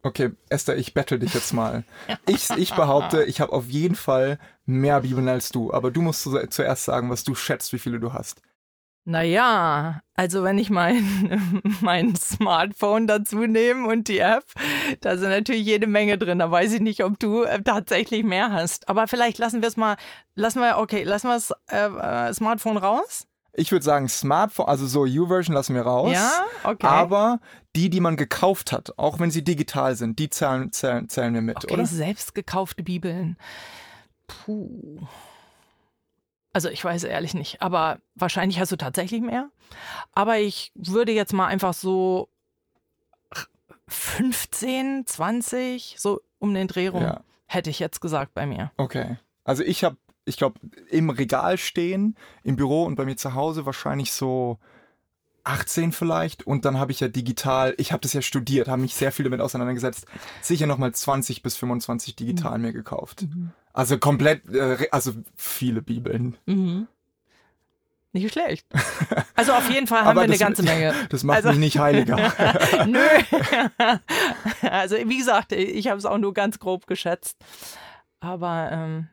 Okay, 0.02 0.30
Esther, 0.48 0.76
ich 0.76 0.94
bettel 0.94 1.18
dich 1.18 1.34
jetzt 1.34 1.52
mal. 1.52 1.84
Ich, 2.26 2.48
ich 2.50 2.74
behaupte, 2.74 3.24
ich 3.24 3.40
habe 3.40 3.52
auf 3.52 3.68
jeden 3.68 3.96
Fall 3.96 4.38
mehr 4.64 5.00
Bibeln 5.00 5.28
als 5.28 5.50
du, 5.50 5.72
aber 5.72 5.90
du 5.90 6.00
musst 6.00 6.28
zuerst 6.50 6.84
sagen, 6.84 7.10
was 7.10 7.24
du 7.24 7.34
schätzt, 7.34 7.72
wie 7.72 7.78
viele 7.78 7.98
du 7.98 8.12
hast. 8.12 8.40
Naja, 9.04 10.02
also 10.14 10.44
wenn 10.44 10.58
ich 10.58 10.70
mein, 10.70 11.62
mein 11.80 12.14
Smartphone 12.14 13.06
dazu 13.06 13.38
nehme 13.46 13.88
und 13.88 14.08
die 14.08 14.18
App, 14.18 14.44
da 15.00 15.16
sind 15.16 15.30
natürlich 15.30 15.64
jede 15.64 15.86
Menge 15.86 16.18
drin. 16.18 16.38
Da 16.38 16.50
weiß 16.50 16.74
ich 16.74 16.80
nicht, 16.80 17.02
ob 17.02 17.18
du 17.18 17.42
äh, 17.42 17.62
tatsächlich 17.62 18.22
mehr 18.22 18.52
hast. 18.52 18.88
Aber 18.88 19.08
vielleicht 19.08 19.38
lassen 19.38 19.62
wir 19.62 19.68
es 19.68 19.76
mal, 19.76 19.96
lassen 20.34 20.60
wir, 20.60 20.78
okay, 20.78 21.02
lassen 21.02 21.28
wir 21.28 21.34
das 21.34 21.52
äh, 21.70 22.28
äh 22.28 22.34
Smartphone 22.34 22.76
raus? 22.76 23.26
Ich 23.52 23.72
würde 23.72 23.84
sagen, 23.84 24.08
Smartphone, 24.08 24.66
also 24.66 24.86
so 24.86 25.02
U-Version 25.02 25.54
lassen 25.54 25.74
wir 25.74 25.82
raus. 25.82 26.12
Ja, 26.12 26.44
okay. 26.64 26.86
Aber 26.86 27.40
die, 27.74 27.90
die 27.90 28.00
man 28.00 28.16
gekauft 28.16 28.72
hat, 28.72 28.96
auch 28.98 29.18
wenn 29.18 29.30
sie 29.30 29.42
digital 29.42 29.96
sind, 29.96 30.18
die 30.18 30.30
zählen, 30.30 30.72
zählen, 30.72 31.08
zählen 31.08 31.34
wir 31.34 31.42
mit, 31.42 31.56
okay, 31.56 31.74
oder? 31.74 31.86
selbst 31.86 32.34
gekaufte 32.34 32.82
Bibeln. 32.82 33.36
Puh. 34.26 35.00
Also 36.52 36.68
ich 36.68 36.84
weiß 36.84 37.04
ehrlich 37.04 37.34
nicht, 37.34 37.62
aber 37.62 37.98
wahrscheinlich 38.14 38.58
hast 38.58 38.72
du 38.72 38.76
tatsächlich 38.76 39.20
mehr. 39.20 39.50
Aber 40.12 40.38
ich 40.38 40.72
würde 40.74 41.12
jetzt 41.12 41.32
mal 41.32 41.46
einfach 41.46 41.74
so 41.74 42.28
15, 43.88 45.06
20, 45.06 45.96
so 45.98 46.20
um 46.38 46.54
den 46.54 46.68
Dreh 46.68 46.88
rum, 46.88 47.02
ja. 47.02 47.20
hätte 47.46 47.70
ich 47.70 47.78
jetzt 47.78 48.00
gesagt 48.00 48.34
bei 48.34 48.46
mir. 48.46 48.72
Okay. 48.76 49.16
Also 49.44 49.62
ich 49.62 49.84
habe 49.84 49.96
ich 50.30 50.38
glaube, 50.38 50.58
im 50.90 51.10
Regal 51.10 51.58
stehen, 51.58 52.16
im 52.42 52.56
Büro 52.56 52.84
und 52.84 52.96
bei 52.96 53.04
mir 53.04 53.16
zu 53.16 53.34
Hause 53.34 53.66
wahrscheinlich 53.66 54.12
so 54.12 54.58
18 55.44 55.92
vielleicht 55.92 56.46
und 56.46 56.64
dann 56.64 56.78
habe 56.78 56.92
ich 56.92 57.00
ja 57.00 57.08
digital, 57.08 57.74
ich 57.76 57.92
habe 57.92 58.00
das 58.00 58.12
ja 58.12 58.22
studiert, 58.22 58.68
habe 58.68 58.82
mich 58.82 58.94
sehr 58.94 59.12
viel 59.12 59.24
damit 59.24 59.40
auseinandergesetzt, 59.40 60.06
sicher 60.40 60.66
nochmal 60.66 60.92
20 60.92 61.42
bis 61.42 61.56
25 61.56 62.16
digital 62.16 62.58
mhm. 62.58 62.64
mir 62.64 62.72
gekauft. 62.72 63.22
Mhm. 63.22 63.50
Also 63.72 63.98
komplett, 63.98 64.48
äh, 64.52 64.88
also 64.90 65.12
viele 65.36 65.82
Bibeln. 65.82 66.36
Mhm. 66.46 66.88
Nicht 68.12 68.32
schlecht. 68.32 68.66
Also 69.36 69.52
auf 69.52 69.70
jeden 69.70 69.86
Fall 69.86 70.00
haben 70.04 70.16
wir 70.16 70.22
eine 70.22 70.38
ganze 70.38 70.62
Menge. 70.62 70.94
Das 71.10 71.22
macht 71.22 71.36
also, 71.36 71.50
mich 71.50 71.58
nicht 71.58 71.78
heiliger. 71.78 72.16
Nö. 72.86 72.98
Also 74.62 74.96
wie 74.96 75.18
gesagt, 75.18 75.52
ich 75.52 75.86
habe 75.86 75.98
es 75.98 76.04
auch 76.04 76.18
nur 76.18 76.34
ganz 76.34 76.58
grob 76.58 76.86
geschätzt. 76.88 77.36
Aber 78.18 78.68
ähm, 78.72 79.08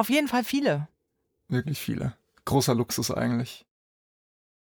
auf 0.00 0.08
jeden 0.08 0.28
Fall 0.28 0.44
viele. 0.44 0.88
Wirklich 1.48 1.78
viele. 1.78 2.14
Großer 2.46 2.74
Luxus 2.74 3.10
eigentlich. 3.10 3.66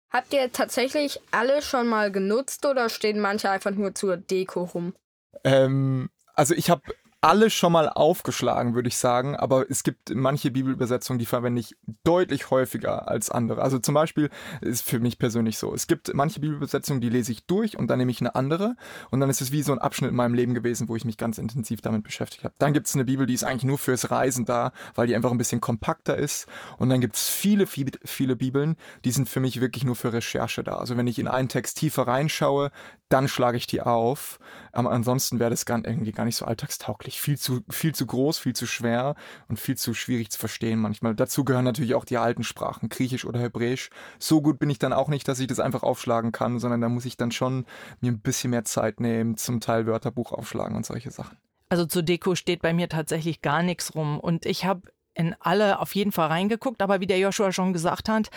Habt 0.09 0.33
ihr 0.33 0.51
tatsächlich 0.51 1.19
alle 1.29 1.61
schon 1.61 1.87
mal 1.87 2.11
genutzt 2.11 2.65
oder 2.65 2.89
stehen 2.89 3.19
manche 3.19 3.51
einfach 3.51 3.71
nur 3.71 3.93
zur 3.93 4.17
Deko 4.17 4.63
rum? 4.63 4.95
Ähm, 5.43 6.09
also 6.33 6.55
ich 6.55 6.71
habe 6.71 6.81
alle 7.21 7.49
schon 7.49 7.71
mal 7.71 7.89
aufgeschlagen, 7.89 8.75
würde 8.75 8.89
ich 8.89 8.97
sagen, 8.97 9.35
aber 9.35 9.69
es 9.69 9.83
gibt 9.83 10.13
manche 10.13 10.51
Bibelübersetzungen, 10.51 11.17
die 11.17 11.25
verwende 11.25 11.59
ich 11.59 11.75
deutlich 12.03 12.51
häufiger 12.51 13.07
als 13.07 13.31
andere. 13.31 13.61
Also 13.61 13.79
zum 13.79 13.95
Beispiel 13.95 14.29
ist 14.61 14.87
für 14.87 14.99
mich 14.99 15.17
persönlich 15.17 15.57
so. 15.57 15.73
Es 15.73 15.87
gibt 15.87 16.13
manche 16.13 16.39
Bibelübersetzungen, 16.39 17.01
die 17.01 17.09
lese 17.09 17.31
ich 17.31 17.45
durch 17.45 17.77
und 17.77 17.87
dann 17.87 17.97
nehme 17.97 18.11
ich 18.11 18.21
eine 18.21 18.35
andere 18.35 18.75
und 19.09 19.19
dann 19.19 19.31
ist 19.31 19.41
es 19.41 19.51
wie 19.51 19.63
so 19.63 19.71
ein 19.71 19.79
Abschnitt 19.79 20.11
in 20.11 20.15
meinem 20.15 20.35
Leben 20.35 20.53
gewesen, 20.53 20.89
wo 20.89 20.95
ich 20.95 21.05
mich 21.05 21.17
ganz 21.17 21.39
intensiv 21.39 21.81
damit 21.81 22.03
beschäftigt 22.03 22.43
habe. 22.43 22.53
Dann 22.59 22.73
gibt 22.73 22.87
es 22.87 22.93
eine 22.93 23.05
Bibel, 23.05 23.25
die 23.25 23.33
ist 23.33 23.43
eigentlich 23.43 23.63
nur 23.63 23.79
fürs 23.79 24.11
Reisen 24.11 24.45
da, 24.45 24.71
weil 24.93 25.07
die 25.07 25.15
einfach 25.15 25.31
ein 25.31 25.39
bisschen 25.39 25.59
kompakter 25.59 26.15
ist. 26.17 26.47
Und 26.77 26.89
dann 26.89 27.01
gibt 27.01 27.15
es 27.15 27.27
viele, 27.27 27.65
viele, 27.65 27.91
viele 28.05 28.35
Bibeln, 28.35 28.75
die 29.05 29.11
sind 29.11 29.27
für 29.27 29.39
mich 29.39 29.59
wirklich 29.59 29.83
nur 29.83 29.95
für 29.95 30.13
Recherche 30.13 30.63
da. 30.63 30.75
Also 30.75 30.97
wenn 30.97 31.07
ich 31.07 31.17
in 31.17 31.27
einen 31.27 31.49
Text 31.49 31.79
tiefer 31.79 32.07
reinschaue, 32.07 32.71
dann 33.09 33.27
schlage 33.27 33.57
ich 33.57 33.67
die 33.67 33.81
auf. 33.81 34.39
Aber 34.71 34.91
ansonsten 34.91 35.39
wäre 35.39 35.49
das 35.49 35.65
gar, 35.65 35.83
irgendwie 35.83 36.11
gar 36.11 36.25
nicht 36.25 36.35
so 36.35 36.45
alltagstauglich. 36.45 37.19
Viel 37.19 37.37
zu, 37.37 37.61
viel 37.69 37.95
zu 37.95 38.05
groß, 38.05 38.37
viel 38.37 38.55
zu 38.55 38.67
schwer 38.67 39.15
und 39.47 39.59
viel 39.59 39.77
zu 39.77 39.93
schwierig 39.93 40.29
zu 40.29 40.39
verstehen 40.39 40.79
manchmal. 40.79 41.15
Dazu 41.15 41.43
gehören 41.43 41.65
natürlich 41.65 41.95
auch 41.95 42.05
die 42.05 42.17
alten 42.17 42.43
Sprachen, 42.43 42.89
Griechisch 42.89 43.25
oder 43.25 43.39
Hebräisch. 43.39 43.89
So 44.19 44.41
gut 44.41 44.59
bin 44.59 44.69
ich 44.69 44.79
dann 44.79 44.93
auch 44.93 45.07
nicht, 45.07 45.27
dass 45.27 45.39
ich 45.39 45.47
das 45.47 45.59
einfach 45.59 45.83
aufschlagen 45.83 46.31
kann, 46.31 46.59
sondern 46.59 46.81
da 46.81 46.89
muss 46.89 47.05
ich 47.05 47.17
dann 47.17 47.31
schon 47.31 47.65
mir 48.01 48.11
ein 48.11 48.19
bisschen 48.19 48.51
mehr 48.51 48.65
Zeit 48.65 48.99
nehmen, 48.99 49.37
zum 49.37 49.61
Teil 49.61 49.87
Wörterbuch 49.87 50.31
aufschlagen 50.31 50.75
und 50.75 50.85
solche 50.85 51.11
Sachen. 51.11 51.37
Also 51.69 51.85
zur 51.85 52.03
Deko 52.03 52.35
steht 52.35 52.61
bei 52.61 52.73
mir 52.73 52.87
tatsächlich 52.89 53.41
gar 53.41 53.63
nichts 53.63 53.95
rum. 53.95 54.19
Und 54.19 54.45
ich 54.45 54.65
habe 54.65 54.81
in 55.13 55.35
alle 55.39 55.79
auf 55.79 55.95
jeden 55.95 56.11
Fall 56.11 56.27
reingeguckt, 56.27 56.81
aber 56.81 56.99
wie 56.99 57.07
der 57.07 57.17
Joshua 57.17 57.51
schon 57.51 57.73
gesagt 57.73 58.07
hat, 58.07 58.29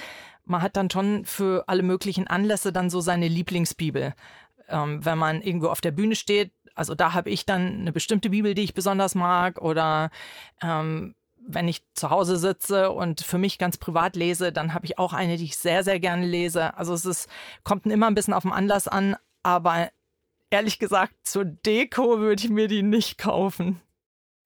man 0.47 0.63
hat 0.63 0.77
dann 0.77 0.91
schon 0.91 1.25
für 1.25 1.65
alle 1.69 1.83
möglichen 1.83 2.27
Anlässe 2.27 2.73
dann 2.73 2.91
so 2.91 3.01
seine 3.01 3.29
Lieblingsbibel 3.29 4.15
ähm, 4.71 5.05
wenn 5.05 5.19
man 5.19 5.43
irgendwo 5.43 5.69
auf 5.69 5.81
der 5.81 5.91
Bühne 5.91 6.15
steht, 6.15 6.53
also 6.75 6.95
da 6.95 7.13
habe 7.13 7.31
ich 7.31 7.47
dann 7.47 7.81
eine 7.81 7.93
bestimmte 7.93 8.31
Bibel, 8.31 8.55
die 8.55 8.63
ich 8.63 8.75
besonders 8.75 9.15
mag 9.15 9.61
oder 9.61 10.11
ähm, 10.63 11.15
wenn 11.47 11.69
ich 11.69 11.83
zu 11.95 12.11
Hause 12.11 12.37
sitze 12.37 12.91
und 12.91 13.23
für 13.23 13.39
mich 13.39 13.59
ganz 13.59 13.77
privat 13.77 14.17
lese, 14.17 14.53
dann 14.53 14.75
habe 14.75 14.87
ich 14.87 14.99
auch 14.99 15.13
eine, 15.13 15.37
die 15.37 15.45
ich 15.45 15.57
sehr, 15.57 15.85
sehr 15.85 15.99
gerne 15.99 16.27
lese. 16.27 16.77
Also 16.77 16.95
es 16.95 17.05
ist, 17.05 17.29
kommt 17.65 17.87
immer 17.87 18.07
ein 18.07 18.15
bisschen 18.15 18.35
auf 18.35 18.43
den 18.43 18.53
Anlass 18.53 18.89
an, 18.89 19.17
aber 19.43 19.91
ehrlich 20.51 20.79
gesagt, 20.79 21.15
zur 21.23 21.45
Deko 21.45 22.19
würde 22.19 22.45
ich 22.45 22.51
mir 22.51 22.69
die 22.69 22.83
nicht 22.83 23.19
kaufen. 23.19 23.81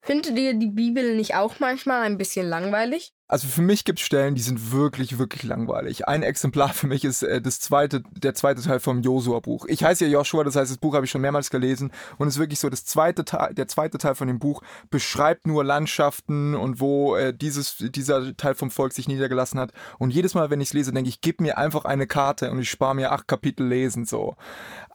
Findet 0.01 0.37
ihr 0.37 0.53
die 0.53 0.67
Bibel 0.67 1.15
nicht 1.15 1.35
auch 1.35 1.59
manchmal 1.59 2.03
ein 2.03 2.17
bisschen 2.17 2.47
langweilig? 2.47 3.14
Also 3.27 3.47
für 3.47 3.63
mich 3.63 3.85
gibt 3.85 3.97
es 3.97 4.05
Stellen, 4.05 4.35
die 4.35 4.41
sind 4.41 4.71
wirklich, 4.71 5.17
wirklich 5.17 5.41
langweilig. 5.41 6.07
Ein 6.07 6.21
Exemplar 6.21 6.73
für 6.73 6.85
mich 6.85 7.03
ist 7.03 7.23
äh, 7.23 7.41
das 7.41 7.59
zweite, 7.59 8.03
der 8.11 8.35
zweite 8.35 8.61
Teil 8.61 8.79
vom 8.79 9.01
Josua-Buch. 9.01 9.65
Ich 9.65 9.83
heiße 9.83 10.05
ja 10.05 10.11
Joshua, 10.11 10.43
das 10.43 10.55
heißt, 10.55 10.69
das 10.69 10.77
Buch 10.77 10.93
habe 10.93 11.05
ich 11.05 11.11
schon 11.11 11.21
mehrmals 11.21 11.49
gelesen 11.49 11.91
und 12.19 12.27
es 12.27 12.35
ist 12.35 12.39
wirklich 12.39 12.59
so, 12.59 12.69
das 12.69 12.85
zweite 12.85 13.25
Teil, 13.25 13.55
der 13.55 13.67
zweite 13.67 13.97
Teil 13.97 14.13
von 14.13 14.27
dem 14.27 14.37
Buch 14.37 14.61
beschreibt 14.91 15.47
nur 15.47 15.63
Landschaften 15.63 16.53
und 16.53 16.79
wo 16.79 17.15
äh, 17.15 17.33
dieses, 17.33 17.77
dieser 17.79 18.37
Teil 18.37 18.53
vom 18.53 18.69
Volk 18.69 18.93
sich 18.93 19.07
niedergelassen 19.07 19.59
hat. 19.59 19.71
Und 19.97 20.11
jedes 20.11 20.35
Mal, 20.35 20.51
wenn 20.51 20.61
ich 20.61 20.69
es 20.69 20.73
lese, 20.73 20.93
denke 20.93 21.09
ich, 21.09 21.19
gib 21.19 21.41
mir 21.41 21.57
einfach 21.57 21.85
eine 21.85 22.05
Karte 22.05 22.51
und 22.51 22.59
ich 22.59 22.69
spare 22.69 22.93
mir 22.93 23.11
acht 23.11 23.27
Kapitel 23.27 23.67
lesen 23.67 24.05
so. 24.05 24.35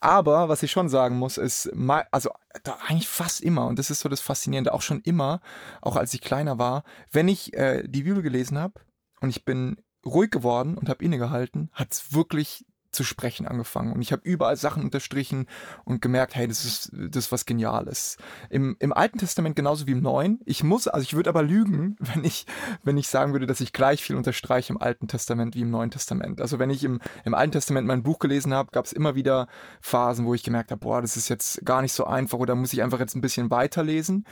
Aber 0.00 0.48
was 0.48 0.62
ich 0.62 0.70
schon 0.70 0.88
sagen 0.88 1.18
muss, 1.18 1.36
ist, 1.36 1.68
also 2.12 2.30
da 2.62 2.78
eigentlich 2.86 3.08
fast 3.08 3.40
immer, 3.40 3.66
und 3.66 3.78
das 3.78 3.90
ist 3.90 4.00
so 4.00 4.08
das 4.08 4.20
Faszinierende, 4.20 4.72
auch 4.72 4.82
schon 4.82 5.00
immer, 5.02 5.40
auch 5.80 5.96
als 5.96 6.14
ich 6.14 6.20
kleiner 6.20 6.58
war, 6.58 6.84
wenn 7.10 7.28
ich 7.28 7.54
äh, 7.54 7.86
die 7.86 8.02
Bibel 8.02 8.22
gelesen 8.22 8.58
habe 8.58 8.80
und 9.20 9.30
ich 9.30 9.44
bin 9.44 9.80
ruhig 10.04 10.30
geworden 10.30 10.76
und 10.76 10.88
habe 10.88 11.04
innegehalten, 11.04 11.70
hat 11.72 11.92
es 11.92 12.12
wirklich 12.12 12.64
zu 12.90 13.04
sprechen 13.04 13.46
angefangen. 13.46 13.92
Und 13.92 14.02
ich 14.02 14.12
habe 14.12 14.22
überall 14.24 14.56
Sachen 14.56 14.82
unterstrichen 14.82 15.46
und 15.84 16.02
gemerkt, 16.02 16.34
hey, 16.34 16.48
das 16.48 16.64
ist, 16.64 16.90
das 16.92 17.26
ist 17.26 17.32
was 17.32 17.46
Geniales. 17.46 18.16
Im, 18.48 18.76
Im 18.78 18.92
Alten 18.92 19.18
Testament 19.18 19.56
genauso 19.56 19.86
wie 19.86 19.92
im 19.92 20.02
Neuen. 20.02 20.40
Ich 20.44 20.64
muss, 20.64 20.88
also 20.88 21.02
ich 21.02 21.14
würde 21.14 21.30
aber 21.30 21.42
lügen, 21.42 21.96
wenn 22.00 22.24
ich, 22.24 22.46
wenn 22.82 22.98
ich 22.98 23.08
sagen 23.08 23.32
würde, 23.32 23.46
dass 23.46 23.60
ich 23.60 23.72
gleich 23.72 24.02
viel 24.02 24.16
unterstreiche 24.16 24.72
im 24.72 24.80
Alten 24.80 25.08
Testament 25.08 25.54
wie 25.54 25.60
im 25.60 25.70
Neuen 25.70 25.90
Testament. 25.90 26.40
Also 26.40 26.58
wenn 26.58 26.70
ich 26.70 26.84
im, 26.84 27.00
im 27.24 27.34
Alten 27.34 27.52
Testament 27.52 27.86
mein 27.86 28.02
Buch 28.02 28.18
gelesen 28.18 28.54
habe, 28.54 28.70
gab 28.72 28.84
es 28.84 28.92
immer 28.92 29.14
wieder 29.14 29.46
Phasen, 29.80 30.26
wo 30.26 30.34
ich 30.34 30.42
gemerkt 30.42 30.70
habe, 30.70 30.80
boah, 30.80 31.00
das 31.00 31.16
ist 31.16 31.28
jetzt 31.28 31.64
gar 31.64 31.82
nicht 31.82 31.92
so 31.92 32.04
einfach 32.04 32.38
oder 32.38 32.54
muss 32.54 32.72
ich 32.72 32.82
einfach 32.82 33.00
jetzt 33.00 33.14
ein 33.14 33.20
bisschen 33.20 33.50
weiterlesen. 33.50 34.24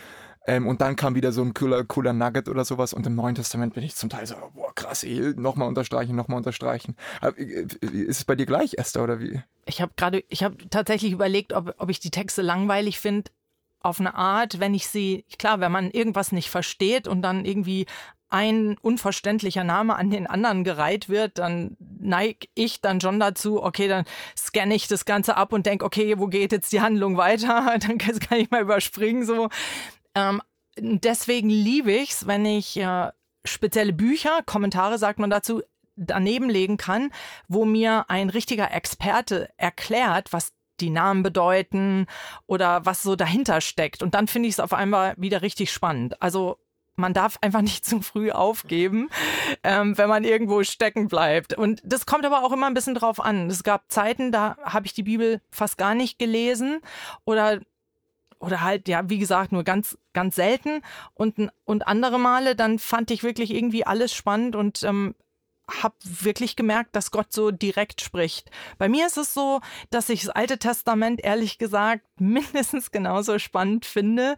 Ähm, 0.48 0.66
und 0.66 0.80
dann 0.80 0.96
kam 0.96 1.14
wieder 1.14 1.30
so 1.30 1.42
ein 1.42 1.52
cooler, 1.52 1.84
cooler 1.84 2.14
Nugget 2.14 2.48
oder 2.48 2.64
sowas. 2.64 2.94
Und 2.94 3.06
im 3.06 3.14
Neuen 3.14 3.34
Testament 3.34 3.74
bin 3.74 3.84
ich 3.84 3.94
zum 3.94 4.08
Teil 4.08 4.26
so, 4.26 4.34
boah, 4.54 4.74
krass, 4.74 5.04
ey, 5.04 5.34
nochmal 5.36 5.68
unterstreichen, 5.68 6.16
nochmal 6.16 6.38
unterstreichen. 6.38 6.96
Aber, 7.20 7.38
äh, 7.38 7.66
ist 7.82 8.16
es 8.16 8.24
bei 8.24 8.34
dir 8.34 8.46
gleich, 8.46 8.78
Esther, 8.78 9.04
oder 9.04 9.20
wie? 9.20 9.42
Ich 9.66 9.82
habe 9.82 9.92
gerade, 9.94 10.24
ich 10.30 10.42
habe 10.42 10.56
tatsächlich 10.70 11.12
überlegt, 11.12 11.52
ob, 11.52 11.74
ob 11.76 11.90
ich 11.90 12.00
die 12.00 12.10
Texte 12.10 12.40
langweilig 12.40 12.98
finde. 12.98 13.30
Auf 13.80 14.00
eine 14.00 14.14
Art, 14.14 14.58
wenn 14.58 14.74
ich 14.74 14.88
sie, 14.88 15.26
klar, 15.38 15.60
wenn 15.60 15.70
man 15.70 15.90
irgendwas 15.90 16.32
nicht 16.32 16.48
versteht 16.48 17.06
und 17.06 17.20
dann 17.20 17.44
irgendwie 17.44 17.86
ein 18.30 18.76
unverständlicher 18.78 19.64
Name 19.64 19.96
an 19.96 20.10
den 20.10 20.26
anderen 20.26 20.64
gereiht 20.64 21.08
wird, 21.08 21.38
dann 21.38 21.76
neige 21.78 22.48
ich 22.54 22.80
dann 22.80 23.00
schon 23.00 23.20
dazu, 23.20 23.62
okay, 23.62 23.88
dann 23.88 24.04
scanne 24.36 24.74
ich 24.74 24.86
das 24.88 25.04
Ganze 25.04 25.36
ab 25.36 25.52
und 25.52 25.64
denke, 25.66 25.84
okay, 25.84 26.18
wo 26.18 26.26
geht 26.26 26.52
jetzt 26.52 26.72
die 26.72 26.80
Handlung 26.80 27.16
weiter? 27.16 27.78
Dann 27.86 27.98
kann 27.98 28.38
ich 28.38 28.50
mal 28.50 28.62
überspringen 28.62 29.24
so. 29.24 29.48
Ähm, 30.18 30.42
deswegen 30.78 31.50
liebe 31.50 31.92
ich 31.92 32.10
es, 32.10 32.26
wenn 32.26 32.44
ich 32.44 32.76
äh, 32.76 33.10
spezielle 33.44 33.92
Bücher, 33.92 34.42
Kommentare 34.44 34.98
sagt 34.98 35.18
man 35.18 35.30
dazu, 35.30 35.62
daneben 35.96 36.48
legen 36.48 36.76
kann, 36.76 37.10
wo 37.48 37.64
mir 37.64 38.06
ein 38.08 38.30
richtiger 38.30 38.72
Experte 38.72 39.50
erklärt, 39.56 40.32
was 40.32 40.52
die 40.80 40.90
Namen 40.90 41.24
bedeuten 41.24 42.06
oder 42.46 42.86
was 42.86 43.02
so 43.02 43.16
dahinter 43.16 43.60
steckt. 43.60 44.02
Und 44.02 44.14
dann 44.14 44.28
finde 44.28 44.48
ich 44.48 44.54
es 44.54 44.60
auf 44.60 44.72
einmal 44.72 45.14
wieder 45.16 45.42
richtig 45.42 45.72
spannend. 45.72 46.22
Also 46.22 46.58
man 46.94 47.14
darf 47.14 47.38
einfach 47.40 47.62
nicht 47.62 47.84
zu 47.84 48.00
früh 48.00 48.30
aufgeben, 48.30 49.08
ähm, 49.64 49.98
wenn 49.98 50.08
man 50.08 50.24
irgendwo 50.24 50.62
stecken 50.62 51.08
bleibt. 51.08 51.54
Und 51.54 51.80
das 51.84 52.06
kommt 52.06 52.24
aber 52.24 52.44
auch 52.44 52.52
immer 52.52 52.66
ein 52.66 52.74
bisschen 52.74 52.94
drauf 52.94 53.20
an. 53.20 53.48
Es 53.50 53.64
gab 53.64 53.90
Zeiten, 53.90 54.30
da 54.30 54.56
habe 54.62 54.86
ich 54.86 54.92
die 54.92 55.02
Bibel 55.02 55.40
fast 55.50 55.78
gar 55.78 55.94
nicht 55.94 56.18
gelesen 56.18 56.80
oder 57.24 57.60
oder 58.38 58.60
halt, 58.60 58.88
ja, 58.88 59.08
wie 59.08 59.18
gesagt, 59.18 59.52
nur 59.52 59.64
ganz, 59.64 59.98
ganz 60.12 60.36
selten. 60.36 60.82
Und, 61.14 61.50
und 61.64 61.86
andere 61.86 62.18
Male, 62.18 62.54
dann 62.54 62.78
fand 62.78 63.10
ich 63.10 63.22
wirklich 63.22 63.52
irgendwie 63.52 63.84
alles 63.84 64.14
spannend 64.14 64.56
und 64.56 64.82
ähm, 64.82 65.14
habe 65.82 65.94
wirklich 66.02 66.56
gemerkt, 66.56 66.96
dass 66.96 67.10
Gott 67.10 67.32
so 67.32 67.50
direkt 67.50 68.00
spricht. 68.00 68.50
Bei 68.78 68.88
mir 68.88 69.06
ist 69.06 69.18
es 69.18 69.34
so, 69.34 69.60
dass 69.90 70.08
ich 70.08 70.22
das 70.22 70.30
Alte 70.30 70.58
Testament 70.58 71.22
ehrlich 71.22 71.58
gesagt 71.58 72.04
mindestens 72.18 72.90
genauso 72.90 73.38
spannend 73.38 73.84
finde 73.84 74.36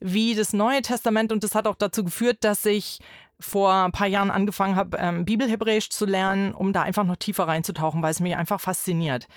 wie 0.00 0.34
das 0.34 0.54
Neue 0.54 0.80
Testament 0.80 1.30
und 1.30 1.44
das 1.44 1.54
hat 1.54 1.66
auch 1.66 1.76
dazu 1.76 2.04
geführt, 2.04 2.38
dass 2.40 2.64
ich 2.64 3.00
vor 3.38 3.72
ein 3.72 3.92
paar 3.92 4.06
Jahren 4.06 4.30
angefangen 4.30 4.76
habe, 4.76 4.96
ähm, 4.98 5.24
Bibelhebräisch 5.24 5.90
zu 5.90 6.06
lernen, 6.06 6.54
um 6.54 6.72
da 6.72 6.82
einfach 6.82 7.04
noch 7.04 7.16
tiefer 7.16 7.46
reinzutauchen, 7.46 8.02
weil 8.02 8.10
es 8.10 8.20
mich 8.20 8.36
einfach 8.36 8.60
fasziniert. 8.60 9.28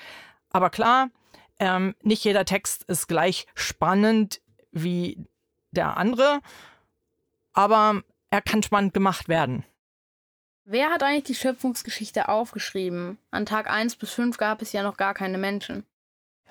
Aber 0.51 0.69
klar, 0.69 1.09
ähm, 1.59 1.95
nicht 2.01 2.23
jeder 2.23 2.45
Text 2.45 2.83
ist 2.83 3.07
gleich 3.07 3.47
spannend 3.55 4.41
wie 4.71 5.25
der 5.71 5.97
andere, 5.97 6.41
aber 7.53 8.01
er 8.29 8.41
kann 8.41 8.63
spannend 8.63 8.93
gemacht 8.93 9.27
werden. 9.27 9.65
Wer 10.65 10.89
hat 10.89 11.03
eigentlich 11.03 11.25
die 11.25 11.35
Schöpfungsgeschichte 11.35 12.29
aufgeschrieben? 12.29 13.17
An 13.31 13.45
Tag 13.45 13.69
1 13.69 13.97
bis 13.97 14.11
5 14.11 14.37
gab 14.37 14.61
es 14.61 14.71
ja 14.71 14.81
noch 14.81 14.97
gar 14.97 15.13
keine 15.13 15.37
Menschen. 15.37 15.85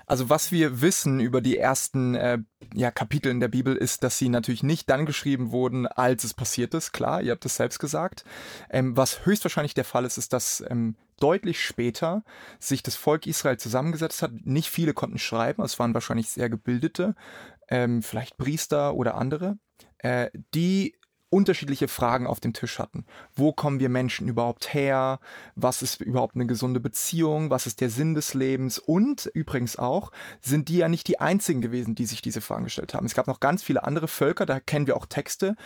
Also 0.07 0.29
was 0.29 0.53
wir 0.53 0.81
wissen 0.81 1.21
über 1.21 1.41
die 1.41 1.59
ersten 1.59 2.15
äh, 2.15 2.39
ja, 2.75 2.91
Kapitel 2.91 3.31
in 3.31 3.41
der 3.41 3.49
Bibel 3.49 3.77
ist, 3.77 4.03
dass 4.03 4.19
sie 4.19 4.29
natürlich 4.29 4.63
nicht 4.63 4.89
dann 4.91 5.07
geschrieben 5.07 5.51
wurden, 5.51 5.87
als 5.87 6.25
es 6.25 6.35
passiert 6.35 6.75
ist. 6.75 6.93
Klar, 6.93 7.23
ihr 7.23 7.33
habt 7.33 7.45
es 7.45 7.57
selbst 7.57 7.79
gesagt. 7.79 8.25
Ähm, 8.71 8.97
was 8.97 9.25
höchstwahrscheinlich 9.27 9.75
der 9.75 9.85
Fall 9.85 10.05
ist, 10.05 10.19
ist, 10.19 10.33
dass 10.33 10.63
ähm, 10.69 10.97
deutlich 11.21 11.65
später 11.65 12.25
sich 12.59 12.83
das 12.83 12.97
Volk 12.97 13.27
Israel 13.27 13.57
zusammengesetzt 13.57 14.23
hat. 14.23 14.33
Nicht 14.45 14.71
viele 14.71 14.95
konnten 14.95 15.19
schreiben, 15.19 15.63
es 15.63 15.79
waren 15.79 15.95
wahrscheinlich 15.95 16.29
sehr 16.29 16.51
gebildete, 16.51 17.15
ähm, 17.69 18.03
vielleicht 18.03 18.37
Priester 18.39 18.95
oder 18.95 19.15
andere, 19.15 19.59
äh, 19.99 20.31
die 20.55 20.97
unterschiedliche 21.33 21.89
Fragen 21.89 22.27
auf 22.27 22.41
dem 22.41 22.53
Tisch 22.53 22.79
hatten. 22.79 23.05
Wo 23.35 23.53
kommen 23.53 23.81
wir 23.81 23.89
Menschen 23.89 24.29
überhaupt 24.29 24.75
her? 24.75 25.19
Was 25.57 25.83
ist 25.83 26.01
überhaupt 26.01 26.35
eine 26.35 26.47
gesunde 26.47 26.79
Beziehung? 26.79 27.51
Was 27.51 27.67
ist 27.67 27.81
der 27.81 27.91
Sinn 27.91 28.15
des 28.15 28.35
Lebens? 28.35 28.79
Und 28.79 29.31
übrigens 29.33 29.79
auch, 29.79 30.13
sind 30.41 30.69
die 30.69 30.77
ja 30.77 30.89
nicht 30.89 31.09
die 31.09 31.21
einzigen 31.21 31.63
gewesen, 31.63 31.95
die 31.95 32.07
sich 32.07 32.21
diese 32.21 32.41
Fragen 32.41 32.65
gestellt 32.65 32.93
haben. 32.93 33.07
Es 33.07 33.15
gab 33.15 33.27
noch 33.27 33.41
ganz 33.41 33.63
viele 33.63 33.85
andere 33.85 34.09
Völker, 34.09 34.45
da 34.45 34.61
kennen 34.61 34.87
wir 34.87 34.97
auch 34.97 35.07
Texte, 35.07 35.57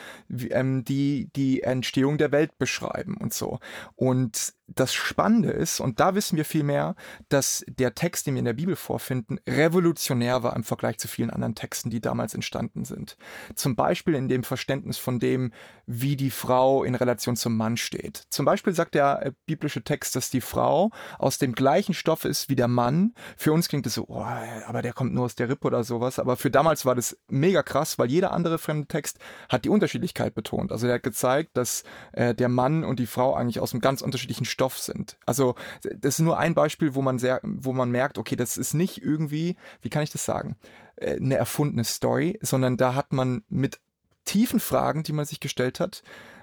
ähm, 0.50 0.84
die 0.84 1.30
die 1.34 1.62
Entstehung 1.62 2.16
der 2.16 2.30
Welt 2.32 2.58
beschreiben 2.58 3.16
und 3.16 3.34
so. 3.34 3.58
Und 3.96 4.55
das 4.68 4.92
Spannende 4.94 5.50
ist, 5.50 5.80
und 5.80 6.00
da 6.00 6.14
wissen 6.14 6.36
wir 6.36 6.44
viel 6.44 6.64
mehr, 6.64 6.96
dass 7.28 7.64
der 7.68 7.94
Text, 7.94 8.26
den 8.26 8.34
wir 8.34 8.40
in 8.40 8.44
der 8.44 8.52
Bibel 8.52 8.76
vorfinden, 8.76 9.38
revolutionär 9.46 10.42
war 10.42 10.56
im 10.56 10.64
Vergleich 10.64 10.98
zu 10.98 11.08
vielen 11.08 11.30
anderen 11.30 11.54
Texten, 11.54 11.90
die 11.90 12.00
damals 12.00 12.34
entstanden 12.34 12.84
sind. 12.84 13.16
Zum 13.54 13.76
Beispiel 13.76 14.14
in 14.14 14.28
dem 14.28 14.42
Verständnis 14.42 14.98
von 14.98 15.18
dem, 15.18 15.52
wie 15.86 16.16
die 16.16 16.30
Frau 16.30 16.82
in 16.82 16.94
Relation 16.94 17.36
zum 17.36 17.56
Mann 17.56 17.76
steht. 17.76 18.24
Zum 18.30 18.44
Beispiel 18.44 18.74
sagt 18.74 18.94
der 18.94 19.26
äh, 19.26 19.32
biblische 19.46 19.82
Text, 19.82 20.16
dass 20.16 20.30
die 20.30 20.40
Frau 20.40 20.90
aus 21.18 21.38
dem 21.38 21.54
gleichen 21.54 21.94
Stoff 21.94 22.24
ist 22.24 22.48
wie 22.48 22.56
der 22.56 22.68
Mann. 22.68 23.14
Für 23.36 23.52
uns 23.52 23.68
klingt 23.68 23.86
es 23.86 23.94
so, 23.94 24.06
oh, 24.08 24.24
aber 24.66 24.82
der 24.82 24.92
kommt 24.92 25.14
nur 25.14 25.26
aus 25.26 25.36
der 25.36 25.48
Rippe 25.48 25.68
oder 25.68 25.84
sowas. 25.84 26.18
Aber 26.18 26.36
für 26.36 26.50
damals 26.50 26.84
war 26.84 26.94
das 26.94 27.16
mega 27.28 27.62
krass, 27.62 27.98
weil 27.98 28.10
jeder 28.10 28.32
andere 28.32 28.58
fremde 28.58 28.88
Text 28.88 29.18
hat 29.48 29.64
die 29.64 29.68
Unterschiedlichkeit 29.68 30.34
betont. 30.34 30.72
Also 30.72 30.86
der 30.86 30.96
hat 30.96 31.02
gezeigt, 31.04 31.56
dass 31.56 31.84
äh, 32.12 32.34
der 32.34 32.48
Mann 32.48 32.82
und 32.84 32.98
die 32.98 33.06
Frau 33.06 33.34
eigentlich 33.34 33.60
aus 33.60 33.72
einem 33.72 33.80
ganz 33.80 34.02
unterschiedlichen 34.02 34.44
Stoff 34.56 34.78
sind. 34.78 35.18
Also 35.26 35.54
das 35.82 36.14
ist 36.14 36.20
nur 36.20 36.38
ein 36.38 36.54
Beispiel, 36.54 36.94
wo 36.94 37.02
man 37.02 37.18
sehr, 37.18 37.40
wo 37.42 37.74
man 37.74 37.90
merkt, 37.90 38.16
okay, 38.16 38.36
das 38.36 38.56
ist 38.56 38.72
nicht 38.72 39.02
irgendwie, 39.02 39.56
wie 39.82 39.90
kann 39.90 40.02
ich 40.02 40.10
das 40.10 40.24
sagen, 40.24 40.56
äh, 40.96 41.16
eine 41.16 41.36
erfundene 41.36 41.84
Story, 41.84 42.38
sondern 42.40 42.78
da 42.78 42.94
hat 42.94 43.12
man 43.12 43.44
mit 43.50 43.80
tiefen 44.24 44.58
Fragen, 44.58 45.02
die 45.02 45.12
man 45.12 45.26
sich 45.26 45.40
gestellt 45.40 45.78
hat, 45.78 46.02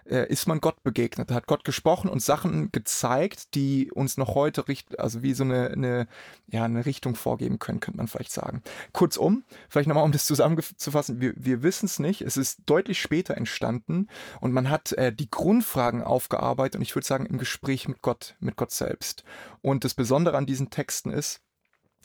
äh, 0.10 0.28
ist 0.28 0.48
man 0.48 0.62
Gott 0.62 0.84
begegnet, 0.84 1.32
hat 1.32 1.48
Gott 1.48 1.64
gesprochen 1.64 2.10
und 2.10 2.22
Sachen 2.22 2.72
gezeigt, 2.72 3.56
die 3.56 3.92
uns 3.92 4.18
noch 4.18 4.36
heute 4.36 4.68
richt 4.68 5.00
also 5.00 5.24
wie 5.24 5.34
so 5.34 5.44
eine, 5.44 5.70
eine, 5.70 6.08
ja, 6.48 6.64
eine 6.64 6.86
Richtung 6.86 7.16
vorgeben 7.16 7.60
können, 7.60 7.80
könnte 7.80 7.98
man 7.98 8.08
vielleicht 8.08 8.32
sagen. 8.32 8.62
Kurzum, 8.92 9.44
vielleicht 9.70 9.88
nochmal, 9.88 10.04
um 10.04 10.12
das 10.12 10.26
zusammenzufassen, 10.26 11.22
wir, 11.22 11.34
wir 11.36 11.64
wissen 11.64 11.86
es 11.86 12.00
nicht, 12.00 12.22
es 12.22 12.38
ist 12.38 12.62
deutlich 12.66 13.02
später 13.02 13.36
entstanden 13.36 14.08
und 14.40 14.52
man 14.52 14.70
hat 14.70 14.94
äh, 14.94 15.14
die 15.14 15.30
Grundfragen 15.30 16.02
aufgearbeitet 16.04 16.76
und 16.76 16.82
ich 16.82 16.96
würde 16.96 17.08
sagen 17.08 17.26
im 17.26 17.38
Gespräch 17.38 17.88
mit 17.88 18.02
Gott, 18.02 18.36
mit 18.40 18.56
Gott 18.56 18.72
selbst. 18.72 19.24
Und 19.62 19.84
das 19.84 19.94
Besondere 19.94 20.38
an 20.38 20.46
diesen 20.46 20.70
Texten 20.70 21.12
ist, 21.12 21.42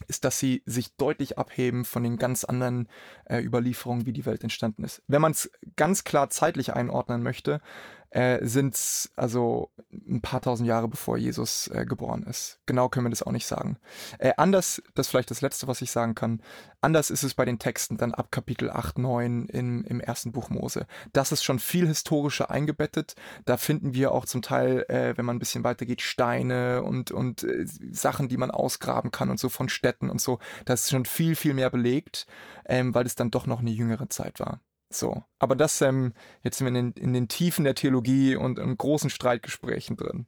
ist, 0.06 0.24
dass 0.24 0.38
sie 0.38 0.62
sich 0.66 0.96
deutlich 0.96 1.38
abheben 1.38 1.84
von 1.84 2.02
den 2.02 2.16
ganz 2.16 2.44
anderen 2.44 2.88
äh, 3.24 3.42
Überlieferungen, 3.42 4.06
wie 4.06 4.12
die 4.12 4.26
Welt 4.26 4.42
entstanden 4.42 4.84
ist. 4.84 5.02
Wenn 5.06 5.22
man 5.22 5.32
es 5.32 5.50
ganz 5.76 6.04
klar 6.04 6.30
zeitlich 6.30 6.74
einordnen 6.74 7.22
möchte, 7.22 7.60
äh, 8.10 8.44
sind 8.46 8.74
es 8.74 9.10
also 9.16 9.70
ein 9.90 10.20
paar 10.20 10.40
tausend 10.40 10.66
Jahre 10.68 10.88
bevor 10.88 11.18
Jesus 11.18 11.68
äh, 11.68 11.84
geboren 11.84 12.22
ist. 12.22 12.58
Genau 12.66 12.88
können 12.88 13.06
wir 13.06 13.10
das 13.10 13.22
auch 13.22 13.32
nicht 13.32 13.46
sagen. 13.46 13.78
Äh, 14.18 14.32
anders, 14.36 14.82
das 14.94 15.06
ist 15.06 15.10
vielleicht 15.10 15.30
das 15.30 15.40
Letzte, 15.40 15.66
was 15.66 15.82
ich 15.82 15.90
sagen 15.90 16.14
kann, 16.14 16.42
anders 16.80 17.10
ist 17.10 17.22
es 17.22 17.34
bei 17.34 17.44
den 17.44 17.58
Texten 17.58 17.96
dann 17.96 18.14
ab 18.14 18.30
Kapitel 18.30 18.70
8, 18.70 18.98
9 18.98 19.46
in, 19.46 19.84
im 19.84 20.00
ersten 20.00 20.32
Buch 20.32 20.48
Mose. 20.50 20.86
Das 21.12 21.32
ist 21.32 21.44
schon 21.44 21.58
viel 21.58 21.86
historischer 21.86 22.50
eingebettet. 22.50 23.14
Da 23.44 23.56
finden 23.56 23.94
wir 23.94 24.12
auch 24.12 24.24
zum 24.24 24.42
Teil, 24.42 24.84
äh, 24.88 25.16
wenn 25.16 25.24
man 25.24 25.36
ein 25.36 25.40
bisschen 25.40 25.64
weiter 25.64 25.86
geht, 25.86 26.02
Steine 26.02 26.82
und, 26.82 27.10
und 27.10 27.44
äh, 27.44 27.66
Sachen, 27.92 28.28
die 28.28 28.36
man 28.36 28.50
ausgraben 28.50 29.10
kann 29.10 29.30
und 29.30 29.38
so 29.38 29.48
von 29.48 29.68
Städten 29.68 30.08
und 30.08 30.20
so. 30.20 30.38
Das 30.64 30.84
ist 30.84 30.90
schon 30.90 31.04
viel, 31.04 31.36
viel 31.36 31.54
mehr 31.54 31.70
belegt, 31.70 32.26
ähm, 32.64 32.94
weil 32.94 33.06
es 33.06 33.16
dann 33.16 33.30
doch 33.30 33.46
noch 33.46 33.60
eine 33.60 33.70
jüngere 33.70 34.08
Zeit 34.08 34.40
war. 34.40 34.60
So, 34.90 35.22
aber 35.38 35.54
das, 35.54 35.80
ähm, 35.82 36.14
jetzt 36.42 36.58
sind 36.58 36.66
wir 36.66 36.78
in 36.78 36.92
den, 36.92 37.02
in 37.02 37.12
den 37.12 37.28
Tiefen 37.28 37.64
der 37.64 37.74
Theologie 37.74 38.36
und 38.36 38.58
in 38.58 38.76
großen 38.76 39.10
Streitgesprächen 39.10 39.96
drin. 39.96 40.26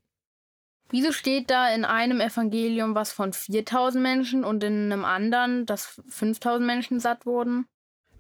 Wieso 0.91 1.13
steht 1.13 1.51
da 1.51 1.73
in 1.73 1.85
einem 1.85 2.21
Evangelium 2.21 2.95
was 2.95 3.13
von 3.13 3.33
4000 3.33 4.03
Menschen 4.03 4.45
und 4.45 4.63
in 4.65 4.93
einem 4.93 5.05
anderen, 5.05 5.65
dass 5.65 6.01
5000 6.09 6.67
Menschen 6.67 7.01
satt 7.01 7.27
wurden? 7.27 7.67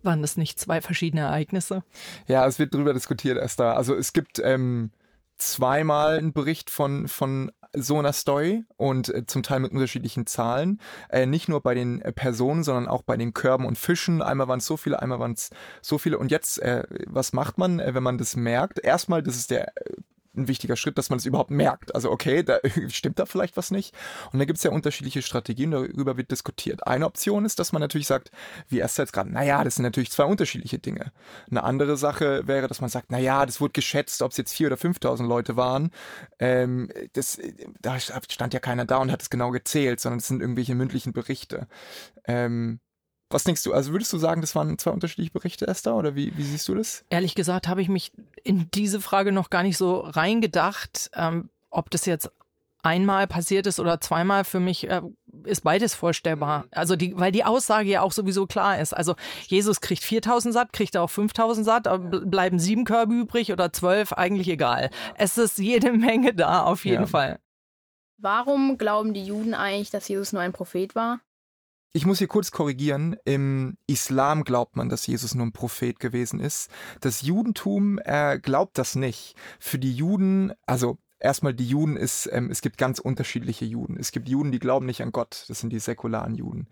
Waren 0.02 0.22
das 0.22 0.36
nicht 0.36 0.58
zwei 0.58 0.80
verschiedene 0.80 1.22
Ereignisse? 1.22 1.84
Ja, 2.26 2.46
es 2.46 2.58
wird 2.58 2.72
darüber 2.72 2.94
diskutiert, 2.94 3.36
Esther. 3.36 3.76
Also 3.76 3.94
es 3.94 4.12
gibt 4.12 4.40
ähm, 4.42 4.92
zweimal 5.40 6.18
einen 6.18 6.32
Bericht 6.32 6.70
von, 6.70 7.08
von 7.08 7.50
so 7.72 7.98
einer 7.98 8.12
Story 8.12 8.64
und 8.76 9.08
äh, 9.08 9.26
zum 9.26 9.42
Teil 9.42 9.60
mit 9.60 9.72
unterschiedlichen 9.72 10.26
Zahlen. 10.26 10.80
Äh, 11.08 11.26
nicht 11.26 11.48
nur 11.48 11.60
bei 11.60 11.74
den 11.74 12.02
äh, 12.02 12.12
Personen, 12.12 12.64
sondern 12.64 12.88
auch 12.88 13.02
bei 13.02 13.16
den 13.16 13.32
Körben 13.32 13.64
und 13.64 13.78
Fischen. 13.78 14.22
Einmal 14.22 14.48
waren 14.48 14.58
es 14.58 14.66
so 14.66 14.76
viele, 14.76 15.00
einmal 15.00 15.20
waren 15.20 15.32
es 15.32 15.50
so 15.80 15.98
viele. 15.98 16.18
Und 16.18 16.30
jetzt, 16.30 16.60
äh, 16.60 16.84
was 17.06 17.32
macht 17.32 17.58
man, 17.58 17.80
äh, 17.80 17.94
wenn 17.94 18.02
man 18.02 18.18
das 18.18 18.36
merkt? 18.36 18.80
Erstmal, 18.80 19.22
das 19.22 19.36
ist 19.36 19.50
der 19.50 19.68
äh, 19.76 19.92
ein 20.36 20.48
wichtiger 20.48 20.76
Schritt, 20.76 20.98
dass 20.98 21.10
man 21.10 21.18
es 21.18 21.26
überhaupt 21.26 21.50
merkt. 21.50 21.94
Also 21.94 22.10
okay, 22.10 22.42
da 22.42 22.58
stimmt 22.88 23.18
da 23.18 23.26
vielleicht 23.26 23.56
was 23.56 23.70
nicht. 23.70 23.94
Und 24.32 24.38
da 24.38 24.44
gibt 24.44 24.58
es 24.58 24.62
ja 24.62 24.70
unterschiedliche 24.70 25.22
Strategien, 25.22 25.70
darüber 25.70 26.16
wird 26.16 26.30
diskutiert. 26.30 26.86
Eine 26.86 27.06
Option 27.06 27.44
ist, 27.44 27.58
dass 27.58 27.72
man 27.72 27.80
natürlich 27.80 28.06
sagt, 28.06 28.30
wie 28.68 28.78
erst 28.78 28.98
jetzt 28.98 29.12
gerade, 29.12 29.32
naja, 29.32 29.64
das 29.64 29.76
sind 29.76 29.82
natürlich 29.82 30.10
zwei 30.10 30.24
unterschiedliche 30.24 30.78
Dinge. 30.78 31.12
Eine 31.50 31.64
andere 31.64 31.96
Sache 31.96 32.46
wäre, 32.46 32.68
dass 32.68 32.80
man 32.80 32.90
sagt, 32.90 33.10
naja, 33.10 33.44
das 33.46 33.60
wurde 33.60 33.72
geschätzt, 33.72 34.22
ob 34.22 34.30
es 34.30 34.36
jetzt 34.36 34.52
vier 34.52 34.68
oder 34.68 34.76
5.000 34.76 35.26
Leute 35.26 35.56
waren. 35.56 35.90
Ähm, 36.38 36.90
das, 37.14 37.38
da 37.80 37.98
stand 37.98 38.54
ja 38.54 38.60
keiner 38.60 38.84
da 38.84 38.98
und 38.98 39.10
hat 39.10 39.22
es 39.22 39.30
genau 39.30 39.50
gezählt, 39.50 40.00
sondern 40.00 40.18
es 40.18 40.28
sind 40.28 40.40
irgendwelche 40.40 40.74
mündlichen 40.74 41.12
Berichte. 41.12 41.66
Ähm, 42.24 42.80
was 43.30 43.44
denkst 43.44 43.62
du? 43.62 43.72
Also 43.72 43.92
würdest 43.92 44.12
du 44.12 44.18
sagen, 44.18 44.40
das 44.40 44.54
waren 44.54 44.76
zwei 44.78 44.90
unterschiedliche 44.90 45.30
Berichte, 45.30 45.66
Esther? 45.66 45.94
Oder 45.94 46.16
wie, 46.16 46.36
wie 46.36 46.42
siehst 46.42 46.68
du 46.68 46.74
das? 46.74 47.04
Ehrlich 47.10 47.34
gesagt 47.34 47.68
habe 47.68 47.80
ich 47.80 47.88
mich 47.88 48.12
in 48.42 48.70
diese 48.74 49.00
Frage 49.00 49.32
noch 49.32 49.50
gar 49.50 49.62
nicht 49.62 49.76
so 49.76 50.00
reingedacht, 50.00 51.10
ähm, 51.14 51.48
ob 51.70 51.90
das 51.90 52.06
jetzt 52.06 52.30
einmal 52.82 53.26
passiert 53.26 53.66
ist 53.66 53.78
oder 53.78 54.00
zweimal. 54.00 54.44
Für 54.44 54.60
mich 54.60 54.88
äh, 54.88 55.02
ist 55.44 55.62
beides 55.62 55.94
vorstellbar. 55.94 56.64
Also 56.70 56.96
die, 56.96 57.16
weil 57.18 57.32
die 57.32 57.44
Aussage 57.44 57.88
ja 57.88 58.02
auch 58.02 58.12
sowieso 58.12 58.46
klar 58.46 58.80
ist. 58.80 58.92
Also 58.92 59.14
Jesus 59.46 59.80
kriegt 59.80 60.02
4000 60.02 60.52
satt, 60.52 60.72
kriegt 60.72 60.94
er 60.94 61.02
auch 61.02 61.10
5000 61.10 61.64
satt, 61.64 61.88
bleiben 62.30 62.58
sieben 62.58 62.84
Körbe 62.84 63.14
übrig 63.14 63.52
oder 63.52 63.72
zwölf, 63.72 64.12
eigentlich 64.12 64.48
egal. 64.48 64.90
Es 65.16 65.38
ist 65.38 65.58
jede 65.58 65.92
Menge 65.96 66.34
da, 66.34 66.64
auf 66.64 66.84
jeden 66.84 67.02
ja. 67.02 67.08
Fall. 67.08 67.38
Warum 68.18 68.76
glauben 68.76 69.14
die 69.14 69.24
Juden 69.24 69.54
eigentlich, 69.54 69.90
dass 69.90 70.08
Jesus 70.08 70.32
nur 70.32 70.42
ein 70.42 70.52
Prophet 70.52 70.94
war? 70.94 71.20
Ich 71.92 72.06
muss 72.06 72.18
hier 72.18 72.28
kurz 72.28 72.52
korrigieren. 72.52 73.16
Im 73.24 73.76
Islam 73.88 74.44
glaubt 74.44 74.76
man, 74.76 74.88
dass 74.88 75.08
Jesus 75.08 75.34
nur 75.34 75.46
ein 75.46 75.52
Prophet 75.52 75.98
gewesen 75.98 76.38
ist. 76.38 76.70
Das 77.00 77.22
Judentum 77.22 77.98
äh, 78.04 78.38
glaubt 78.38 78.78
das 78.78 78.94
nicht. 78.94 79.34
Für 79.58 79.80
die 79.80 79.92
Juden, 79.92 80.52
also 80.66 80.98
erstmal 81.18 81.52
die 81.52 81.66
Juden 81.66 81.96
ist, 81.96 82.28
ähm, 82.30 82.48
es 82.48 82.60
gibt 82.62 82.78
ganz 82.78 83.00
unterschiedliche 83.00 83.64
Juden. 83.64 83.96
Es 83.98 84.12
gibt 84.12 84.28
Juden, 84.28 84.52
die 84.52 84.60
glauben 84.60 84.86
nicht 84.86 85.02
an 85.02 85.10
Gott. 85.10 85.46
Das 85.48 85.58
sind 85.58 85.72
die 85.72 85.80
säkularen 85.80 86.36
Juden. 86.36 86.68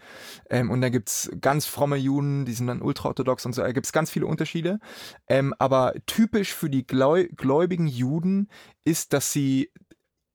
Ähm, 0.50 0.70
und 0.70 0.80
dann 0.80 0.92
gibt's 0.92 1.28
ganz 1.40 1.66
fromme 1.66 1.96
Juden, 1.96 2.44
die 2.44 2.52
sind 2.52 2.68
dann 2.68 2.80
ultraorthodox 2.80 3.44
und 3.44 3.54
so. 3.54 3.62
Da 3.62 3.72
gibt's 3.72 3.92
ganz 3.92 4.12
viele 4.12 4.26
Unterschiede. 4.26 4.78
Ähm, 5.26 5.52
aber 5.58 5.94
typisch 6.06 6.54
für 6.54 6.70
die 6.70 6.86
gläubigen 6.86 7.88
Juden 7.88 8.48
ist, 8.84 9.12
dass 9.12 9.32
sie 9.32 9.72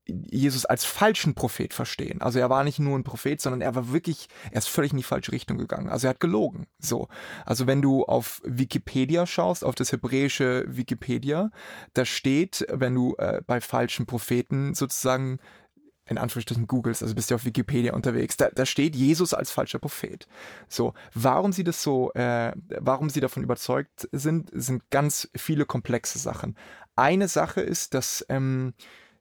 Jesus 0.06 0.66
als 0.66 0.84
falschen 0.84 1.34
Prophet 1.34 1.74
verstehen. 1.74 2.22
Also 2.22 2.40
er 2.40 2.50
war 2.50 2.64
nicht 2.64 2.80
nur 2.80 2.98
ein 2.98 3.06
Prophet, 3.06 3.40
sondern 3.40 3.62
er 3.62 3.74
war 3.76 3.92
wirklich, 3.92 4.28
er 4.52 4.58
ist 4.58 4.68
völlig 4.68 4.92
in 4.92 4.98
die 4.98 5.04
falsche 5.04 5.32
Richtung 5.32 5.58
gegangen. 5.58 5.90
Also 5.90 6.08
er 6.08 6.12
hat 6.12 6.20
gelogen. 6.20 6.68
So. 6.80 7.08
Also 7.46 7.68
wenn 7.68 7.82
du 7.82 8.04
auf 8.04 8.42
Wikipedia 8.44 9.26
schaust, 9.26 9.64
auf 9.64 9.76
das 9.76 9.92
hebräische 9.92 10.66
Wikipedia, 10.68 11.52
da 11.94 12.04
steht, 12.04 12.66
wenn 12.70 12.96
du 12.96 13.16
äh, 13.18 13.42
bei 13.48 13.62
falschen 13.62 14.06
Propheten 14.06 14.74
sozusagen 14.74 15.40
in 16.06 16.18
Anführungsstrichen 16.18 16.68
googelst, 16.68 17.02
also 17.02 17.16
bist 17.16 17.32
du 17.32 17.36
auf 17.36 17.46
Wikipedia 17.46 17.94
unterwegs, 17.94 18.36
da, 18.36 18.50
da 18.50 18.66
steht 18.66 18.96
Jesus 18.96 19.34
als 19.34 19.52
falscher 19.52 19.80
Prophet. 19.80 20.28
So, 20.68 20.94
warum 21.14 21.54
sie 21.54 21.64
das 21.64 21.82
so, 21.82 22.12
äh, 22.14 22.52
warum 22.80 23.10
sie 23.10 23.22
davon 23.22 23.44
überzeugt 23.44 24.10
sind, 24.12 24.50
sind 24.54 24.90
ganz 24.90 25.30
viele 25.36 25.66
komplexe 25.66 26.20
Sachen. 26.20 26.58
Eine 26.96 27.30
Sache 27.30 27.62
ist, 27.62 27.94
dass 27.94 28.26
ähm, 28.28 28.74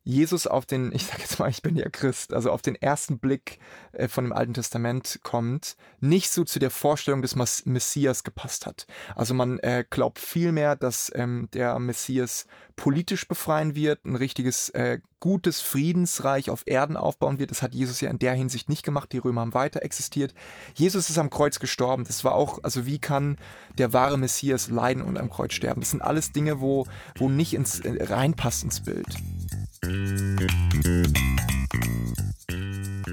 Jesus 0.05 0.47
auf 0.47 0.67
den, 0.67 0.93
ich 0.93 1.07
sag 1.07 1.21
jetzt 1.21 1.39
mal, 1.39 1.49
ich 1.49 1.63
bin 1.63 1.77
ja 1.77 1.89
Christ, 1.89 2.33
also 2.33 2.51
auf 2.51 2.63
den 2.63 2.75
ersten 2.75 3.19
Blick 3.19 3.59
äh, 3.93 4.09
von 4.09 4.25
dem 4.25 4.33
Alten 4.33 4.55
Testament 4.55 5.21
kommt, 5.23 5.77
nicht 6.01 6.31
so 6.31 6.45
zu 6.45 6.59
der 6.59 6.71
Vorstellung 6.71 7.23
des 7.23 7.37
Messias 7.37 8.25
gepasst 8.25 8.67
hat. 8.67 8.87
Also 9.15 9.35
man 9.35 9.59
äh, 9.61 9.85
glaubt 9.89 10.19
vielmehr, 10.19 10.75
dass 10.75 11.13
ähm, 11.15 11.49
der 11.53 11.79
Messias 11.79 12.47
politisch 12.75 13.29
befreien 13.29 13.75
wird, 13.75 14.05
ein 14.05 14.17
richtiges 14.17 14.71
äh, 14.71 14.99
gutes 15.21 15.61
Friedensreich 15.61 16.51
auf 16.51 16.65
Erden 16.67 16.97
aufbauen 16.97 17.39
wird. 17.39 17.53
Das 17.53 17.63
hat 17.63 17.75
Jesus 17.75 18.01
ja 18.01 18.11
in 18.11 18.19
der 18.19 18.35
Hinsicht 18.35 18.69
nicht 18.69 18.83
gemacht. 18.83 19.13
Die 19.13 19.19
Römer 19.19 19.43
haben 19.43 19.55
weiter 19.55 19.83
existiert. 19.85 20.35
Jesus 20.75 21.11
ist 21.11 21.19
am 21.19 21.31
Kreuz 21.31 21.61
gestorben. 21.61 22.03
Das 22.05 22.25
war 22.25 22.35
auch, 22.35 22.65
also 22.65 22.87
wie 22.87 22.99
kann 22.99 23.37
der 23.79 23.93
wahre 23.93 24.19
Messias 24.19 24.69
leiden 24.69 25.03
und 25.03 25.19
am 25.19 25.31
Kreuz 25.31 25.53
sterben? 25.53 25.81
Das 25.81 25.91
sind 25.91 26.03
alles 26.03 26.33
Dinge, 26.33 26.61
wo, 26.61 26.87
wo 27.17 27.29
nicht 27.29 27.55
ins, 27.55 27.83
reinpasst 27.85 28.65
ins 28.65 28.81
Bild. 28.81 29.07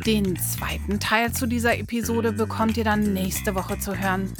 Den 0.05 0.37
zweiten 0.37 0.99
Teil 0.99 1.33
zu 1.33 1.47
dieser 1.47 1.77
Episode 1.77 2.31
bekommt 2.31 2.77
ihr 2.77 2.83
dann 2.83 3.13
nächste 3.13 3.55
Woche 3.55 3.79
zu 3.79 3.95
hören. 3.95 4.31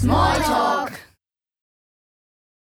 Smalltalk! 0.00 0.75